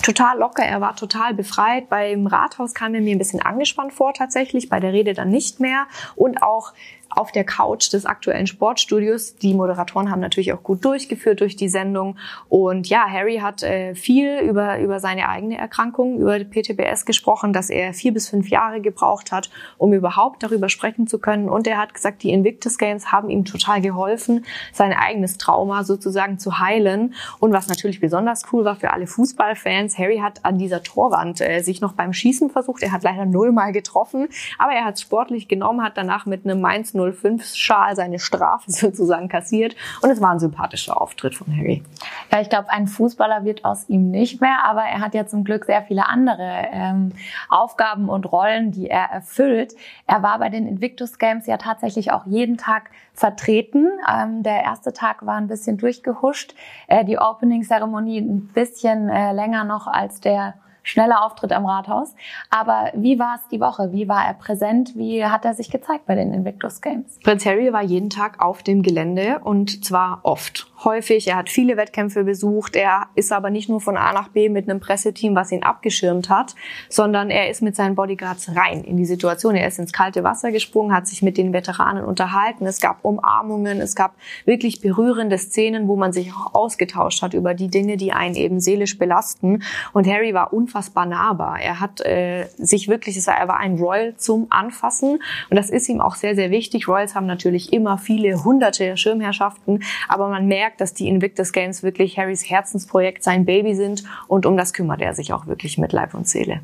total 0.04 0.40
locker, 0.40 0.64
er 0.64 0.82
war 0.82 0.96
total 0.96 1.34
befreit. 1.34 1.90
Beim 1.90 2.28
Rathaus 2.28 2.74
kam 2.74 2.94
er 2.96 3.02
mir 3.02 3.16
ein 3.16 3.18
bisschen 3.18 3.42
angespannt 3.42 3.94
vor 3.94 4.14
tatsächlich, 4.14 4.70
bei 4.70 4.80
der 4.80 4.94
Rede 4.94 5.14
dann 5.14 5.30
nicht 5.30 5.60
mehr. 5.60 5.88
Und 6.16 6.42
auch 6.44 6.74
auf 7.10 7.32
der 7.32 7.44
Couch 7.44 7.92
des 7.92 8.06
aktuellen 8.06 8.48
Sportstudios. 8.48 9.36
Die 9.36 9.54
Moderatoren 9.54 10.12
haben 10.12 10.20
natürlich 10.20 10.54
auch 10.54 10.64
gut 10.64 10.86
durchgeführt 10.86 11.42
durch 11.42 11.56
die 11.56 11.70
Sendung. 11.70 12.18
Und 12.48 12.88
ja, 12.88 13.06
Harry 13.10 13.38
hat 13.38 13.64
äh, 13.64 13.96
viel 13.96 14.40
über, 14.40 14.80
über 14.80 15.00
seine 15.00 15.28
eigene 15.28 15.58
Erkrankung, 15.58 16.20
über 16.20 16.40
PTBS 16.40 17.06
gesprochen, 17.06 17.54
dass 17.54 17.70
er 17.70 17.94
vier 17.94 18.14
bis 18.14 18.30
fünf 18.30 18.50
Jahre 18.50 18.82
gebraucht 18.82 19.32
hat, 19.32 19.50
um 19.78 19.94
überhaupt 19.94 20.44
darüber 20.44 20.70
sprechen 20.70 21.08
zu 21.08 21.20
können. 21.20 21.50
Und 21.50 21.68
er 21.68 21.78
hat 21.78 21.94
gesagt, 21.94 22.24
die 22.24 22.32
Invictus 22.32 22.78
Games 22.78 23.12
haben 23.12 23.30
ihm 23.30 23.46
total 23.46 23.82
geholfen, 23.82 24.46
sein 24.72 24.94
eigenes 24.94 25.38
Trauma 25.38 25.84
sozusagen 25.84 26.38
zu 26.38 26.60
heilen. 26.60 27.16
Und 27.40 27.54
was 27.54 27.68
natürlich 27.68 28.00
besonders 28.00 28.44
cool 28.54 28.66
war 28.66 28.76
für 28.76 28.92
alle 28.92 29.08
Fußballfans, 29.08 29.98
Harry 29.98 30.20
hat 30.20 30.46
an 30.46 30.58
dieser 30.58 30.84
Torwand 30.84 31.42
äh, 31.42 31.62
sich 31.62 31.82
noch 31.82 31.94
beim 31.94 32.14
Schießen 32.14 32.50
versucht. 32.50 32.84
Er 32.84 32.92
hat 32.92 33.04
leider 33.04 33.26
nullmal 33.26 33.72
getroffen, 33.72 34.28
aber 34.58 34.74
er 34.74 34.86
hat 34.86 34.96
es 34.96 35.02
sportlich 35.02 35.48
genommen, 35.48 35.84
hat 35.84 35.98
danach 35.98 36.26
mit 36.26 36.46
einem 36.46 36.62
Mainz 36.62 36.94
05 37.00 37.56
Schal 37.56 37.96
seine 37.96 38.20
Strafe 38.20 38.72
sozusagen 38.72 39.28
kassiert 39.28 39.76
und 40.02 40.10
es 40.10 40.22
war 40.22 40.32
ein 40.32 40.40
sympathischer 40.40 41.00
Auftritt 41.00 41.36
von 41.36 41.48
Harry. 41.56 41.84
Ja, 42.32 42.42
ich 42.42 42.50
glaube, 42.50 42.70
ein 42.70 42.88
Fußballer 42.88 43.44
wird 43.46 43.66
aus 43.66 43.88
ihm 43.90 44.12
nicht 44.12 44.42
mehr, 44.42 44.66
aber 44.66 44.82
er 44.82 45.00
hat 45.00 45.14
ja 45.14 45.26
zum 45.26 45.44
Glück 45.44 45.66
sehr 45.66 45.84
viele 45.84 46.08
andere 46.08 46.68
ähm, 46.72 47.12
Aufgaben 47.50 48.10
und 48.10 48.32
Rollen, 48.32 48.72
die 48.72 48.90
er 48.90 49.06
erfüllt. 49.06 49.74
Er 50.08 50.24
war 50.24 50.40
bei 50.40 50.50
den 50.50 50.68
Invictus 50.68 51.18
Games 51.18 51.46
ja 51.48 51.58
tatsächlich 51.58 52.12
auch 52.12 52.26
jeden 52.26 52.58
Tag 52.58 52.92
vertreten. 53.14 53.90
Ähm, 54.10 54.44
der 54.44 54.64
erste 54.64 54.94
Tag 54.94 55.26
war 55.26 55.36
ein 55.36 55.48
bisschen 55.48 55.78
durchgehuscht, 55.78 56.56
äh, 56.88 57.06
die 57.06 57.18
Opening-Zeremonie 57.18 58.20
ein 58.20 58.48
bisschen 58.54 59.10
äh, 59.10 59.34
länger 59.34 59.64
noch 59.64 59.88
als 59.88 60.22
der 60.22 60.56
schneller 60.90 61.24
Auftritt 61.24 61.54
am 61.54 61.66
Rathaus. 61.66 62.16
Aber 62.50 62.92
wie 62.96 63.20
war 63.20 63.36
es 63.36 63.48
die 63.50 63.60
Woche? 63.60 63.92
Wie 63.92 64.10
war 64.10 64.26
er 64.26 64.34
präsent? 64.34 64.94
Wie 64.96 65.24
hat 65.24 65.46
er 65.46 65.54
sich 65.54 65.70
gezeigt 65.70 66.06
bei 66.08 66.16
den 66.16 66.34
Invictus 66.34 66.82
Games? 66.82 67.20
Prinz 67.24 67.46
Harry 67.46 67.72
war 67.72 67.84
jeden 67.84 68.10
Tag 68.10 68.42
auf 68.42 68.64
dem 68.64 68.82
Gelände 68.82 69.40
und 69.44 69.86
zwar 69.86 70.20
oft. 70.24 70.68
Häufig. 70.84 71.28
Er 71.28 71.36
hat 71.36 71.50
viele 71.50 71.76
Wettkämpfe 71.76 72.24
besucht. 72.24 72.78
Er 72.78 73.08
ist 73.16 73.34
aber 73.34 73.50
nicht 73.50 73.68
nur 73.68 73.82
von 73.82 73.98
A 73.98 74.14
nach 74.14 74.30
B 74.30 74.48
mit 74.48 74.70
einem 74.70 74.80
Presseteam, 74.80 75.36
was 75.36 75.52
ihn 75.52 75.62
abgeschirmt 75.62 76.30
hat, 76.30 76.56
sondern 76.88 77.30
er 77.30 77.50
ist 77.50 77.62
mit 77.62 77.76
seinen 77.76 77.96
Bodyguards 77.96 78.56
rein 78.56 78.86
in 78.86 78.96
die 78.96 79.06
Situation. 79.06 79.56
Er 79.56 79.68
ist 79.68 79.78
ins 79.78 79.92
kalte 79.92 80.24
Wasser 80.24 80.52
gesprungen, 80.54 80.96
hat 80.96 81.06
sich 81.06 81.22
mit 81.22 81.38
den 81.38 81.52
Veteranen 81.52 82.06
unterhalten. 82.06 82.66
Es 82.66 82.80
gab 82.80 83.04
Umarmungen. 83.04 83.82
Es 83.82 83.94
gab 83.94 84.14
wirklich 84.46 84.80
berührende 84.80 85.38
Szenen, 85.38 85.90
wo 85.90 85.98
man 85.98 86.14
sich 86.14 86.32
auch 86.32 86.56
ausgetauscht 86.56 87.22
hat 87.22 87.34
über 87.34 87.54
die 87.54 87.68
Dinge, 87.68 87.98
die 87.98 88.14
einen 88.14 88.36
eben 88.36 88.62
seelisch 88.62 88.98
belasten. 88.98 89.64
Und 89.92 90.08
Harry 90.08 90.34
war 90.34 90.54
unfassbar 90.54 90.79
nahbar. 91.06 91.60
Er 91.60 91.80
hat 91.80 92.02
äh, 92.02 92.48
sich 92.58 92.88
wirklich, 92.88 93.18
er 93.28 93.48
war 93.48 93.58
ein 93.58 93.78
Royal 93.78 94.16
zum 94.18 94.48
Anfassen 94.50 95.22
und 95.50 95.56
das 95.56 95.70
ist 95.70 95.90
ihm 95.90 96.02
auch 96.02 96.16
sehr, 96.16 96.36
sehr 96.36 96.52
wichtig. 96.52 96.88
Royals 96.88 97.16
haben 97.16 97.26
natürlich 97.26 97.74
immer 97.74 97.98
viele 97.98 98.44
hunderte 98.44 98.98
Schirmherrschaften, 98.98 99.84
aber 100.08 100.30
man 100.30 100.48
merkt, 100.48 100.82
dass 100.82 100.94
die 100.94 101.08
Invictus 101.08 101.52
Games 101.52 101.84
wirklich 101.84 102.18
Harrys 102.18 102.50
Herzensprojekt, 102.50 103.24
sein 103.24 103.46
Baby 103.46 103.76
sind 103.76 104.04
und 104.28 104.46
um 104.46 104.58
das 104.58 104.74
kümmert 104.74 105.02
er 105.02 105.14
sich 105.14 105.34
auch 105.34 105.48
wirklich 105.48 105.78
mit 105.78 105.94
Leib 105.94 106.14
und 106.14 106.28
Seele. 106.28 106.62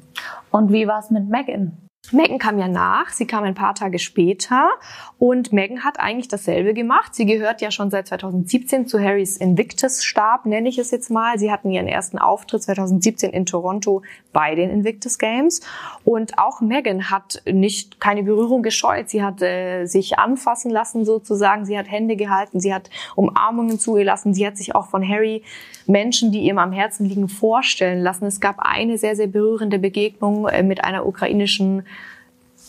Und 0.51 0.71
wie 0.71 0.87
war 0.87 0.99
es 0.99 1.09
mit 1.09 1.29
Megan? 1.29 1.84
Megan 2.11 2.39
kam 2.39 2.59
ja 2.59 2.67
nach, 2.67 3.09
sie 3.09 3.25
kam 3.25 3.43
ein 3.43 3.55
paar 3.55 3.73
Tage 3.75 3.99
später 3.99 4.69
und 5.17 5.53
Megan 5.53 5.83
hat 5.83 5.99
eigentlich 5.99 6.27
dasselbe 6.27 6.73
gemacht. 6.73 7.15
Sie 7.15 7.25
gehört 7.25 7.61
ja 7.61 7.71
schon 7.71 7.89
seit 7.89 8.07
2017 8.07 8.87
zu 8.87 8.99
Harrys 8.99 9.37
Invictus-Stab, 9.37 10.45
nenne 10.45 10.69
ich 10.69 10.77
es 10.77 10.91
jetzt 10.91 11.09
mal. 11.09 11.39
Sie 11.39 11.51
hatten 11.51 11.71
ihren 11.71 11.87
ersten 11.87 12.17
Auftritt 12.17 12.63
2017 12.63 13.31
in 13.31 13.45
Toronto 13.45 14.03
bei 14.33 14.55
den 14.55 14.69
Invictus 14.69 15.17
Games 15.17 15.61
und 16.03 16.37
auch 16.37 16.61
Megan 16.61 17.09
hat 17.09 17.41
nicht 17.45 17.99
keine 17.99 18.23
Berührung 18.23 18.61
gescheut. 18.61 19.09
Sie 19.09 19.23
hat 19.23 19.41
äh, 19.41 19.85
sich 19.85 20.19
anfassen 20.19 20.71
lassen 20.71 21.05
sozusagen, 21.05 21.65
sie 21.65 21.77
hat 21.77 21.89
Hände 21.89 22.15
gehalten, 22.15 22.59
sie 22.59 22.73
hat 22.73 22.89
Umarmungen 23.15 23.79
zugelassen, 23.79 24.33
sie 24.33 24.45
hat 24.45 24.57
sich 24.57 24.75
auch 24.75 24.87
von 24.87 25.07
Harry 25.07 25.43
Menschen, 25.87 26.31
die 26.31 26.41
ihm 26.41 26.57
am 26.57 26.71
Herzen 26.71 27.05
liegen, 27.05 27.29
vorstellen 27.29 28.01
lassen. 28.01 28.25
Es 28.25 28.39
gab 28.39 28.57
eine 28.59 28.97
sehr, 28.97 29.15
sehr 29.15 29.27
berührende 29.27 29.79
Begegnung 29.79 30.47
äh, 30.47 30.63
mit 30.63 30.83
einer 30.83 31.05
ukrainischen 31.05 31.83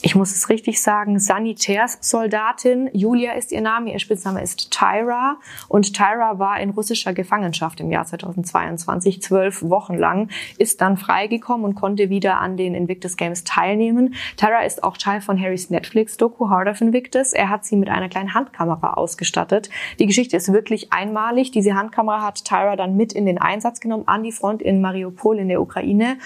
ich 0.06 0.14
muss 0.14 0.30
es 0.30 0.48
richtig 0.48 0.80
sagen, 0.80 1.18
Sanitärssoldatin. 1.18 2.90
Julia 2.92 3.32
ist 3.32 3.50
ihr 3.50 3.60
Name, 3.60 3.92
ihr 3.92 3.98
Spitzname 3.98 4.40
ist 4.40 4.70
Tyra. 4.70 5.38
Und 5.66 5.94
Tyra 5.94 6.38
war 6.38 6.60
in 6.60 6.70
russischer 6.70 7.12
Gefangenschaft 7.12 7.80
im 7.80 7.90
Jahr 7.90 8.06
2022, 8.06 9.20
zwölf 9.20 9.64
Wochen 9.64 9.94
lang, 9.94 10.30
ist 10.58 10.80
dann 10.80 10.96
freigekommen 10.96 11.66
und 11.66 11.75
konnte 11.75 12.08
wieder 12.08 12.38
an 12.38 12.56
den 12.56 12.76
Invictus 12.76 13.16
Games 13.16 13.42
teilnehmen. 13.42 14.14
Tyra 14.36 14.60
ist 14.60 14.84
auch 14.84 14.96
Teil 14.96 15.20
von 15.20 15.42
Harrys 15.42 15.70
Netflix-Doku 15.70 16.50
Heart 16.50 16.68
of 16.68 16.80
Invictus. 16.80 17.32
Er 17.32 17.48
hat 17.48 17.64
sie 17.64 17.75
mit 17.75 17.88
einer 17.88 18.08
kleinen 18.08 18.32
Handkamera 18.32 18.92
ausgestattet. 18.92 19.70
Die 19.98 20.06
Geschichte 20.06 20.36
ist 20.36 20.52
wirklich 20.52 20.92
einmalig. 20.92 21.50
Diese 21.50 21.75
Handkamera 21.75 22.22
hat 22.22 22.44
Tyra 22.44 22.76
dann 22.76 22.96
mit 22.96 23.12
in 23.12 23.26
den 23.26 23.38
Einsatz 23.38 23.80
genommen 23.80 24.06
an 24.06 24.22
die 24.22 24.30
Front 24.30 24.62
in 24.62 24.80
Mariupol 24.80 25.40
in 25.40 25.48
der 25.48 25.60
Ukraine 25.60 26.18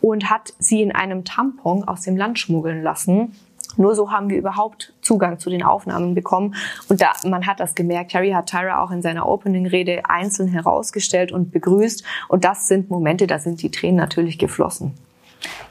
und 0.00 0.30
hat 0.30 0.54
sie 0.58 0.82
in 0.82 0.92
einem 0.92 1.24
Tampon 1.24 1.84
aus 1.84 2.02
dem 2.02 2.16
Land 2.16 2.38
schmuggeln 2.38 2.82
lassen. 2.82 3.34
Nur 3.76 3.94
so 3.94 4.10
haben 4.10 4.30
wir 4.30 4.38
überhaupt 4.38 4.94
Zugang 5.02 5.38
zu 5.38 5.50
den 5.50 5.62
Aufnahmen 5.62 6.14
bekommen. 6.14 6.54
Und 6.88 7.02
da, 7.02 7.12
man 7.24 7.46
hat 7.46 7.60
das 7.60 7.74
gemerkt. 7.74 8.14
Harry 8.14 8.30
hat 8.30 8.48
Tyra 8.48 8.82
auch 8.82 8.90
in 8.90 9.02
seiner 9.02 9.28
Opening-Rede 9.28 10.02
einzeln 10.08 10.48
herausgestellt 10.48 11.30
und 11.30 11.50
begrüßt. 11.50 12.02
Und 12.28 12.44
das 12.44 12.68
sind 12.68 12.88
Momente, 12.90 13.26
da 13.26 13.38
sind 13.38 13.62
die 13.62 13.70
Tränen 13.70 13.96
natürlich 13.96 14.38
geflossen. 14.38 14.94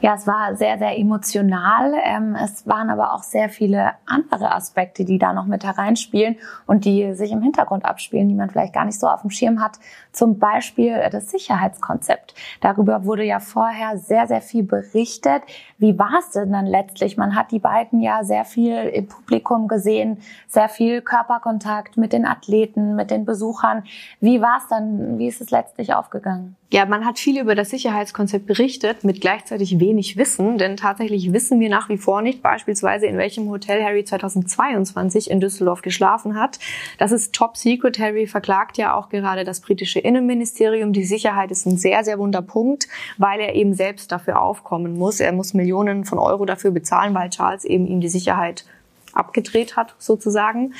Ja, 0.02 0.16
es 0.16 0.28
war 0.28 0.56
sehr, 0.56 0.78
sehr 0.78 0.98
emotional. 0.98 1.94
Ähm, 2.04 2.36
es 2.36 2.68
waren 2.68 2.90
aber 2.90 3.14
auch 3.14 3.24
sehr 3.24 3.50
viele 3.50 3.92
andere 4.06 4.54
Aspekte, 4.54 5.06
die 5.06 5.18
da 5.18 5.34
noch 5.34 5.46
mit 5.46 5.64
hereinspielen 5.64 6.38
und 6.68 6.86
die 6.86 7.14
sich 7.14 7.32
im 7.32 7.42
Hintergrund 7.42 7.86
abspielen, 7.86 8.28
die 8.28 8.36
man 8.36 8.50
vielleicht 8.50 8.74
gar 8.74 8.86
nicht 8.86 9.00
so 9.00 9.08
auf 9.08 9.22
dem 9.22 9.30
Schirm 9.30 9.62
hat. 9.62 9.80
Zum 10.12 10.38
Beispiel 10.38 10.98
das 11.12 11.32
Sicherheitskonzept. 11.32 12.36
Darüber 12.62 13.06
wurde 13.06 13.24
ja 13.24 13.40
vorher 13.40 13.98
sehr, 13.98 14.28
sehr 14.28 14.42
viel 14.42 14.64
berichtet. 14.64 15.44
Wie 15.78 15.98
war 15.98 16.20
es 16.20 16.32
denn 16.32 16.52
dann 16.52 16.66
letztlich? 16.66 17.18
Man 17.18 17.36
hat 17.36 17.52
die 17.52 17.60
beiden 17.60 18.02
ja 18.02 18.24
sehr 18.24 18.46
viel 18.46 18.76
im 18.76 19.08
Publikum 19.08 19.68
gesehen, 19.68 20.20
sehr 20.48 20.70
viel 20.70 21.02
Körperkontakt 21.02 21.98
mit 21.98 22.14
den 22.14 22.26
Athleten, 22.26 22.96
mit 22.96 23.12
den 23.12 23.26
Besuchern. 23.26 23.84
Wie 24.20 24.42
war 24.42 24.58
es 24.58 24.68
dann? 24.68 25.18
Wie 25.18 25.28
ist 25.28 25.42
es 25.42 25.52
letztlich 25.52 25.94
aufgegangen? 25.94 26.56
Ja, 26.72 26.88
man 26.88 27.06
hat 27.06 27.20
viel 27.20 27.40
über 27.40 27.54
das 27.54 27.70
Sicherheitskonzept 27.70 28.48
berichtet, 28.48 29.04
mit 29.04 29.22
gleichzeitig 29.22 29.80
wenig 29.80 30.18
Wissen, 30.18 30.58
denn 30.58 30.78
tatsächlich 30.78 31.32
wissen 31.32 31.60
wir 31.60 31.70
nach 31.70 31.90
wie 31.90 31.98
vor 32.00 32.24
nicht, 32.24 32.42
beispielsweise 32.42 33.06
in 33.06 33.20
welchem 33.20 33.48
Hotel 33.50 33.84
Harry 33.84 34.04
2022 34.04 35.30
in 35.30 35.40
Düsseldorf 35.40 35.84
geschlafen 35.84 36.36
hat. 36.36 36.58
Das 36.98 37.12
ist 37.12 37.36
top 37.36 37.56
secret. 37.56 38.00
Harry 38.00 38.26
verklagt 38.26 38.80
ja 38.80 38.96
auch 38.96 39.10
gerade 39.10 39.44
das 39.44 39.62
britische 39.62 40.00
Innenministerium. 40.00 40.92
Die 40.92 41.06
Sicherheit 41.06 41.52
ist 41.52 41.68
ein 41.68 41.78
sehr, 41.78 42.04
sehr 42.04 42.18
wunder 42.18 42.42
Punkt, 42.42 42.88
weil 43.20 43.40
er 43.42 43.54
eben 43.54 43.76
selbst 43.76 44.12
dafür 44.12 44.42
aufkommen 44.42 44.98
muss. 44.98 45.20
Er 45.20 45.34
muss 45.34 45.54
Millionen 45.54 46.04
von 46.04 46.18
Euro 46.18 46.46
dafür 46.46 46.72
bezahlen, 46.72 47.14
weil 47.14 47.30
Charles 47.30 47.64
eben 47.64 47.86
ihm 47.86 48.02
die 48.02 48.10
Sicherheit 48.10 48.66
abgedreht 49.16 49.76
hat, 49.76 49.96
sozusagen. 49.98 50.74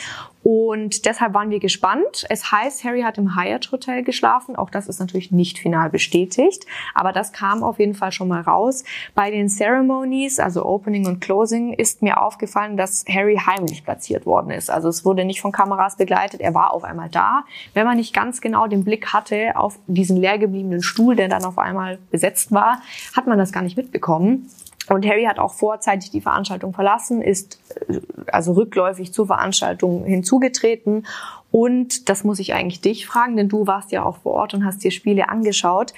Und 0.46 1.08
deshalb 1.08 1.34
waren 1.34 1.50
wir 1.50 1.60
gespannt. 1.60 2.24
Es 2.30 2.52
heißt, 2.52 2.84
Harry 2.84 3.02
hat 3.02 3.18
im 3.18 3.36
Hyatt 3.36 3.72
Hotel 3.72 4.04
geschlafen. 4.04 4.56
Auch 4.56 4.70
das 4.70 4.88
ist 4.88 5.00
natürlich 5.00 5.32
nicht 5.32 5.58
final 5.58 5.90
bestätigt. 5.90 6.68
Aber 6.94 7.12
das 7.12 7.34
kam 7.34 7.64
auf 7.64 7.80
jeden 7.80 7.96
Fall 7.96 8.12
schon 8.12 8.28
mal 8.28 8.42
raus. 8.42 8.84
Bei 9.16 9.32
den 9.32 9.50
Ceremonies, 9.50 10.40
also 10.40 10.64
Opening 10.64 11.08
und 11.08 11.20
Closing, 11.20 11.74
ist 11.74 12.04
mir 12.04 12.22
aufgefallen, 12.22 12.78
dass 12.78 13.06
Harry 13.10 13.42
heimlich 13.44 13.84
platziert 13.84 14.28
worden 14.28 14.52
ist. 14.52 14.70
Also 14.70 14.88
es 14.88 15.04
wurde 15.04 15.26
nicht 15.26 15.42
von 15.42 15.52
Kameras 15.52 15.98
begleitet. 15.98 16.42
Er 16.42 16.54
war 16.54 16.74
auf 16.74 16.84
einmal 16.84 17.10
da. 17.10 17.44
Wenn 17.74 17.88
man 17.88 17.98
nicht 17.98 18.14
ganz 18.14 18.40
genau 18.40 18.68
den 18.68 18.84
Blick 18.84 19.14
hatte 19.14 19.54
auf 19.56 19.80
diesen 19.88 20.18
leer 20.18 20.38
gebliebenen 20.38 20.84
Stuhl, 20.84 21.16
der 21.16 21.28
dann 21.28 21.44
auf 21.44 21.58
einmal 21.58 21.98
besetzt 22.12 22.52
war, 22.52 22.84
hat 23.16 23.26
man 23.26 23.40
das 23.40 23.52
gar 23.52 23.64
nicht 23.64 23.78
mitbekommen. 23.78 24.48
Und 24.90 25.06
Harry 25.06 25.24
hat 25.26 25.40
auch 25.40 25.54
vorzeitig 25.54 26.12
die 26.12 26.22
Veranstaltung 26.22 26.74
verlassen, 26.74 27.22
ist 27.22 27.60
äh, 27.88 28.00
also 28.32 28.54
rückläufig 28.54 29.14
zur 29.14 29.28
Veranstaltung 29.28 30.06
hinzugetreten. 30.06 31.06
Und 31.52 32.10
das 32.10 32.24
muss 32.24 32.40
ich 32.40 32.54
eigentlich 32.54 32.82
dich 32.82 33.08
fragen, 33.08 33.38
denn 33.38 33.50
du 33.50 33.66
warst 33.68 33.92
ja 33.92 34.04
auch 34.04 34.18
vor 34.18 34.34
Ort 34.34 34.54
und 34.54 34.66
hast 34.66 34.84
dir 34.84 34.92
Spiele 34.92 35.30
angeschaut 35.30 35.94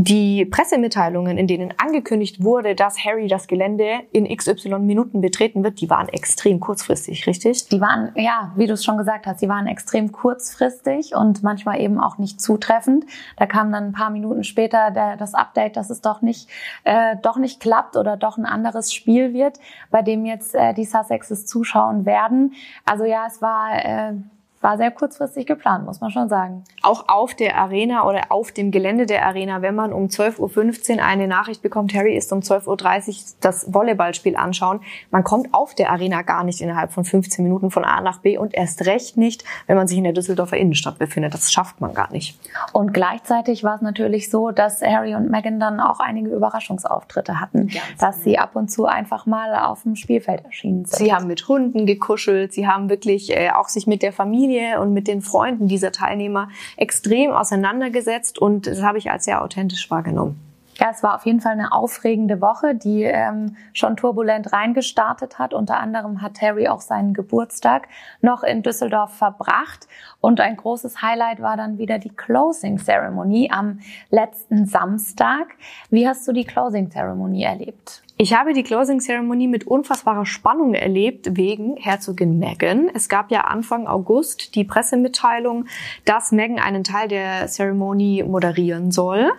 die 0.00 0.44
Pressemitteilungen, 0.44 1.36
in 1.38 1.48
denen 1.48 1.74
angekündigt 1.76 2.44
wurde, 2.44 2.76
dass 2.76 3.04
Harry 3.04 3.26
das 3.26 3.48
Gelände 3.48 4.02
in 4.12 4.28
XY 4.28 4.78
Minuten 4.78 5.20
betreten 5.20 5.64
wird, 5.64 5.80
die 5.80 5.90
waren 5.90 6.08
extrem 6.08 6.60
kurzfristig, 6.60 7.26
richtig? 7.26 7.68
Die 7.68 7.80
waren, 7.80 8.12
ja, 8.14 8.52
wie 8.54 8.68
du 8.68 8.74
es 8.74 8.84
schon 8.84 8.96
gesagt 8.96 9.26
hast, 9.26 9.42
die 9.42 9.48
waren 9.48 9.66
extrem 9.66 10.12
kurzfristig 10.12 11.16
und 11.16 11.42
manchmal 11.42 11.80
eben 11.80 11.98
auch 11.98 12.16
nicht 12.16 12.40
zutreffend. 12.40 13.06
Da 13.36 13.46
kam 13.46 13.72
dann 13.72 13.86
ein 13.86 13.92
paar 13.92 14.10
Minuten 14.10 14.44
später 14.44 14.92
der, 14.92 15.16
das 15.16 15.34
Update, 15.34 15.76
dass 15.76 15.90
es 15.90 16.00
doch 16.00 16.22
nicht, 16.22 16.48
äh, 16.84 17.16
doch 17.20 17.36
nicht 17.36 17.58
klappt 17.58 17.96
oder 17.96 18.16
doch 18.16 18.38
ein 18.38 18.46
anderes 18.46 18.94
Spiel 18.94 19.34
wird, 19.34 19.58
bei 19.90 20.02
dem 20.02 20.24
jetzt 20.24 20.54
äh, 20.54 20.74
die 20.74 20.84
Sussexes 20.84 21.44
zuschauen 21.44 22.06
werden. 22.06 22.54
Also 22.84 23.04
ja, 23.04 23.26
es 23.26 23.42
war 23.42 23.84
äh, 23.84 24.12
war 24.60 24.76
sehr 24.76 24.90
kurzfristig 24.90 25.46
geplant, 25.46 25.86
muss 25.86 26.00
man 26.00 26.10
schon 26.10 26.28
sagen. 26.28 26.64
Auch 26.82 27.08
auf 27.08 27.34
der 27.34 27.56
Arena 27.56 28.04
oder 28.06 28.22
auf 28.30 28.50
dem 28.50 28.70
Gelände 28.70 29.06
der 29.06 29.24
Arena, 29.24 29.62
wenn 29.62 29.74
man 29.74 29.92
um 29.92 30.06
12.15 30.06 30.96
Uhr 30.96 31.04
eine 31.04 31.28
Nachricht 31.28 31.62
bekommt, 31.62 31.94
Harry 31.94 32.16
ist 32.16 32.32
um 32.32 32.40
12.30 32.40 33.08
Uhr 33.08 33.14
das 33.40 33.72
Volleyballspiel 33.72 34.36
anschauen, 34.36 34.80
man 35.10 35.24
kommt 35.24 35.54
auf 35.54 35.74
der 35.74 35.90
Arena 35.90 36.22
gar 36.22 36.44
nicht 36.44 36.60
innerhalb 36.60 36.92
von 36.92 37.04
15 37.04 37.44
Minuten 37.44 37.70
von 37.70 37.84
A 37.84 38.00
nach 38.00 38.18
B 38.18 38.36
und 38.36 38.54
erst 38.54 38.86
recht 38.86 39.16
nicht, 39.16 39.44
wenn 39.66 39.76
man 39.76 39.86
sich 39.86 39.98
in 39.98 40.04
der 40.04 40.12
Düsseldorfer 40.12 40.56
Innenstadt 40.56 40.98
befindet. 40.98 41.34
Das 41.34 41.52
schafft 41.52 41.80
man 41.80 41.94
gar 41.94 42.10
nicht. 42.10 42.38
Und 42.72 42.92
gleichzeitig 42.92 43.62
war 43.62 43.76
es 43.76 43.82
natürlich 43.82 44.30
so, 44.30 44.50
dass 44.50 44.82
Harry 44.82 45.14
und 45.14 45.30
Meghan 45.30 45.60
dann 45.60 45.80
auch 45.80 46.00
einige 46.00 46.30
Überraschungsauftritte 46.30 47.40
hatten, 47.40 47.68
Ganz 47.68 47.98
dass 47.98 48.24
sie 48.24 48.38
ab 48.38 48.56
und 48.56 48.70
zu 48.70 48.86
einfach 48.86 49.26
mal 49.26 49.54
auf 49.54 49.82
dem 49.82 49.94
Spielfeld 49.94 50.44
erschienen 50.44 50.84
sind. 50.84 50.98
Sie 50.98 51.14
haben 51.14 51.26
mit 51.26 51.46
Hunden 51.46 51.86
gekuschelt, 51.86 52.52
sie 52.52 52.66
haben 52.66 52.88
wirklich 52.88 53.36
äh, 53.36 53.50
auch 53.50 53.68
sich 53.68 53.86
mit 53.86 54.02
der 54.02 54.12
Familie 54.12 54.47
Familie 54.48 54.80
und 54.80 54.94
mit 54.94 55.08
den 55.08 55.20
Freunden 55.20 55.68
dieser 55.68 55.92
Teilnehmer 55.92 56.48
extrem 56.76 57.32
auseinandergesetzt 57.32 58.38
und 58.38 58.66
das 58.66 58.82
habe 58.82 58.98
ich 58.98 59.10
als 59.10 59.24
sehr 59.24 59.42
authentisch 59.42 59.90
wahrgenommen. 59.90 60.40
Ja, 60.80 60.90
es 60.92 61.02
war 61.02 61.16
auf 61.16 61.26
jeden 61.26 61.40
Fall 61.40 61.52
eine 61.52 61.72
aufregende 61.72 62.40
Woche, 62.40 62.76
die 62.76 63.02
ähm, 63.02 63.56
schon 63.72 63.96
turbulent 63.96 64.52
reingestartet 64.52 65.40
hat. 65.40 65.52
Unter 65.52 65.80
anderem 65.80 66.22
hat 66.22 66.40
Harry 66.40 66.68
auch 66.68 66.80
seinen 66.80 67.14
Geburtstag 67.14 67.88
noch 68.20 68.44
in 68.44 68.62
Düsseldorf 68.62 69.12
verbracht. 69.12 69.88
Und 70.20 70.40
ein 70.40 70.56
großes 70.56 71.02
Highlight 71.02 71.42
war 71.42 71.56
dann 71.56 71.78
wieder 71.78 71.98
die 71.98 72.14
Closing 72.14 72.78
Ceremony 72.78 73.50
am 73.52 73.80
letzten 74.10 74.66
Samstag. 74.66 75.48
Wie 75.90 76.06
hast 76.06 76.28
du 76.28 76.32
die 76.32 76.44
Closing 76.44 76.90
Ceremony 76.90 77.42
erlebt? 77.42 78.04
Ich 78.20 78.34
habe 78.34 78.52
die 78.52 78.64
Closing 78.64 78.98
Ceremony 78.98 79.46
mit 79.46 79.64
unfassbarer 79.68 80.26
Spannung 80.26 80.74
erlebt 80.74 81.36
wegen 81.36 81.76
Herzogin 81.76 82.40
Meghan. 82.40 82.90
Es 82.92 83.08
gab 83.08 83.30
ja 83.30 83.42
Anfang 83.42 83.86
August 83.86 84.56
die 84.56 84.64
Pressemitteilung, 84.64 85.66
dass 86.04 86.32
Meghan 86.32 86.58
einen 86.58 86.82
Teil 86.82 87.06
der 87.06 87.46
Ceremony 87.46 88.24
moderieren 88.26 88.90
soll. 88.90 89.30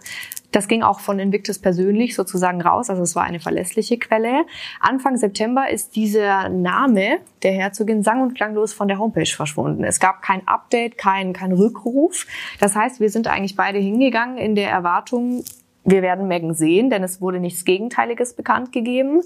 Das 0.53 0.69
ging 0.69 0.81
auch 0.81 1.01
von 1.01 1.19
Invictus 1.19 1.59
persönlich 1.59 2.15
sozusagen 2.15 2.61
raus, 2.61 2.89
also 2.89 3.03
es 3.03 3.17
war 3.17 3.23
eine 3.23 3.41
verlässliche 3.41 3.99
Quelle. 3.99 4.45
Anfang 4.79 5.17
September 5.17 5.69
ist 5.69 5.97
dieser 5.97 6.47
Name 6.47 7.19
der 7.43 7.51
Herzogin 7.51 8.01
sang- 8.01 8.21
und 8.21 8.33
klanglos 8.33 8.71
von 8.71 8.87
der 8.87 8.97
Homepage 8.97 9.25
verschwunden. 9.25 9.83
Es 9.83 9.99
gab 9.99 10.21
kein 10.21 10.47
Update, 10.47 10.97
kein, 10.97 11.33
kein 11.33 11.51
Rückruf. 11.51 12.25
Das 12.61 12.77
heißt, 12.77 13.01
wir 13.01 13.09
sind 13.09 13.27
eigentlich 13.27 13.57
beide 13.57 13.77
hingegangen 13.77 14.37
in 14.37 14.55
der 14.55 14.69
Erwartung, 14.69 15.43
wir 15.89 16.01
werden 16.01 16.27
Megan 16.27 16.53
sehen, 16.53 16.89
denn 16.89 17.03
es 17.03 17.21
wurde 17.21 17.39
nichts 17.39 17.65
Gegenteiliges 17.65 18.33
bekannt 18.33 18.71
gegeben. 18.71 19.21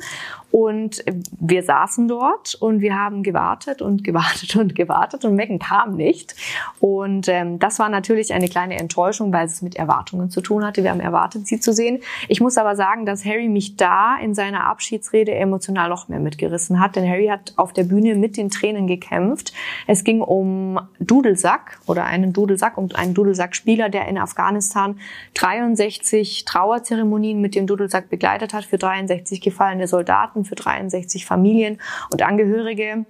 Und 0.51 1.03
wir 1.39 1.63
saßen 1.63 2.07
dort 2.07 2.55
und 2.55 2.81
wir 2.81 2.95
haben 2.95 3.23
gewartet 3.23 3.81
und 3.81 4.03
gewartet 4.03 4.55
und 4.55 4.75
gewartet 4.75 5.25
und 5.25 5.35
Megan 5.35 5.59
kam 5.59 5.95
nicht. 5.95 6.35
Und 6.79 7.27
ähm, 7.27 7.59
das 7.59 7.79
war 7.79 7.89
natürlich 7.89 8.33
eine 8.33 8.47
kleine 8.47 8.77
Enttäuschung, 8.77 9.33
weil 9.33 9.45
es 9.45 9.61
mit 9.61 9.75
Erwartungen 9.75 10.29
zu 10.29 10.41
tun 10.41 10.65
hatte. 10.65 10.83
Wir 10.83 10.91
haben 10.91 10.99
erwartet, 10.99 11.47
sie 11.47 11.59
zu 11.59 11.73
sehen. 11.73 11.99
Ich 12.27 12.39
muss 12.39 12.57
aber 12.57 12.75
sagen, 12.75 13.05
dass 13.05 13.25
Harry 13.25 13.49
mich 13.49 13.77
da 13.77 14.17
in 14.17 14.35
seiner 14.35 14.67
Abschiedsrede 14.67 15.33
emotional 15.33 15.89
noch 15.89 16.07
mehr 16.07 16.19
mitgerissen 16.19 16.79
hat, 16.79 16.95
denn 16.95 17.09
Harry 17.09 17.27
hat 17.27 17.53
auf 17.55 17.73
der 17.73 17.83
Bühne 17.83 18.15
mit 18.15 18.37
den 18.37 18.49
Tränen 18.49 18.87
gekämpft. 18.87 19.53
Es 19.87 20.03
ging 20.03 20.21
um 20.21 20.79
Dudelsack 20.99 21.79
oder 21.87 22.05
einen 22.05 22.33
Dudelsack, 22.33 22.77
um 22.77 22.89
einen 22.93 23.13
Dudelsack-Spieler, 23.13 23.89
der 23.89 24.07
in 24.07 24.17
Afghanistan 24.17 24.99
63 25.33 26.45
Trauerzeremonien 26.53 27.41
mit 27.41 27.55
dem 27.55 27.65
Dudelsack 27.65 28.09
begleitet 28.09 28.53
hat 28.53 28.63
für 28.63 28.77
63 28.77 29.41
gefallene 29.41 29.87
Soldaten, 29.87 30.45
für 30.45 30.53
63 30.53 31.25
Familien 31.25 31.81
und 32.11 32.21
Angehörige. 32.21 33.05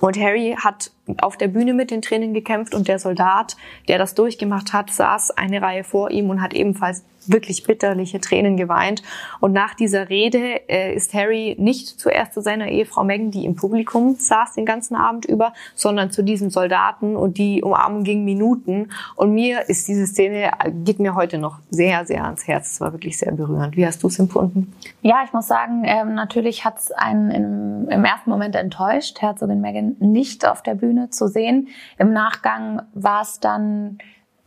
Und 0.00 0.18
Harry 0.18 0.56
hat 0.58 0.90
auf 1.20 1.36
der 1.36 1.48
Bühne 1.48 1.74
mit 1.74 1.90
den 1.90 2.02
Tränen 2.02 2.34
gekämpft 2.34 2.74
und 2.74 2.88
der 2.88 2.98
Soldat, 2.98 3.56
der 3.88 3.98
das 3.98 4.14
durchgemacht 4.14 4.72
hat, 4.72 4.90
saß 4.90 5.32
eine 5.32 5.62
Reihe 5.62 5.84
vor 5.84 6.10
ihm 6.10 6.30
und 6.30 6.40
hat 6.40 6.54
ebenfalls 6.54 7.04
wirklich 7.26 7.64
bitterliche 7.64 8.20
Tränen 8.20 8.56
geweint. 8.56 9.02
Und 9.40 9.52
nach 9.52 9.74
dieser 9.74 10.08
Rede 10.08 10.68
äh, 10.68 10.94
ist 10.94 11.14
Harry 11.14 11.56
nicht 11.58 11.88
zuerst 12.00 12.34
zu 12.34 12.40
seiner 12.40 12.68
Ehefrau 12.68 13.04
Meghan, 13.04 13.30
die 13.30 13.44
im 13.44 13.56
Publikum 13.56 14.16
saß 14.18 14.54
den 14.54 14.66
ganzen 14.66 14.96
Abend 14.96 15.24
über, 15.26 15.52
sondern 15.74 16.10
zu 16.10 16.22
diesem 16.22 16.50
Soldaten 16.50 17.16
und 17.16 17.38
die 17.38 17.62
Umarmung 17.62 18.04
ging 18.04 18.24
Minuten. 18.24 18.90
Und 19.16 19.32
mir 19.32 19.68
ist 19.68 19.88
diese 19.88 20.06
Szene, 20.06 20.50
geht 20.84 20.98
mir 20.98 21.14
heute 21.14 21.38
noch 21.38 21.58
sehr, 21.70 22.04
sehr 22.06 22.24
ans 22.24 22.46
Herz. 22.46 22.72
Es 22.72 22.80
war 22.80 22.92
wirklich 22.92 23.18
sehr 23.18 23.32
berührend. 23.32 23.76
Wie 23.76 23.86
hast 23.86 24.02
du 24.02 24.08
es 24.08 24.18
empfunden? 24.18 24.72
Ja, 25.02 25.22
ich 25.24 25.32
muss 25.32 25.46
sagen, 25.46 25.82
ähm, 25.84 26.14
natürlich 26.14 26.64
hat 26.64 26.78
es 26.78 26.92
einen 26.92 27.30
im, 27.30 27.88
im 27.88 28.04
ersten 28.04 28.30
Moment 28.30 28.56
enttäuscht, 28.56 29.20
Herzogin 29.20 29.60
Meghan 29.60 29.96
nicht 29.98 30.46
auf 30.46 30.62
der 30.62 30.74
Bühne 30.74 30.99
zu 31.08 31.28
sehen. 31.28 31.68
Im 31.96 32.12
Nachgang 32.12 32.82
war 32.92 33.22
es 33.22 33.40
dann 33.40 33.98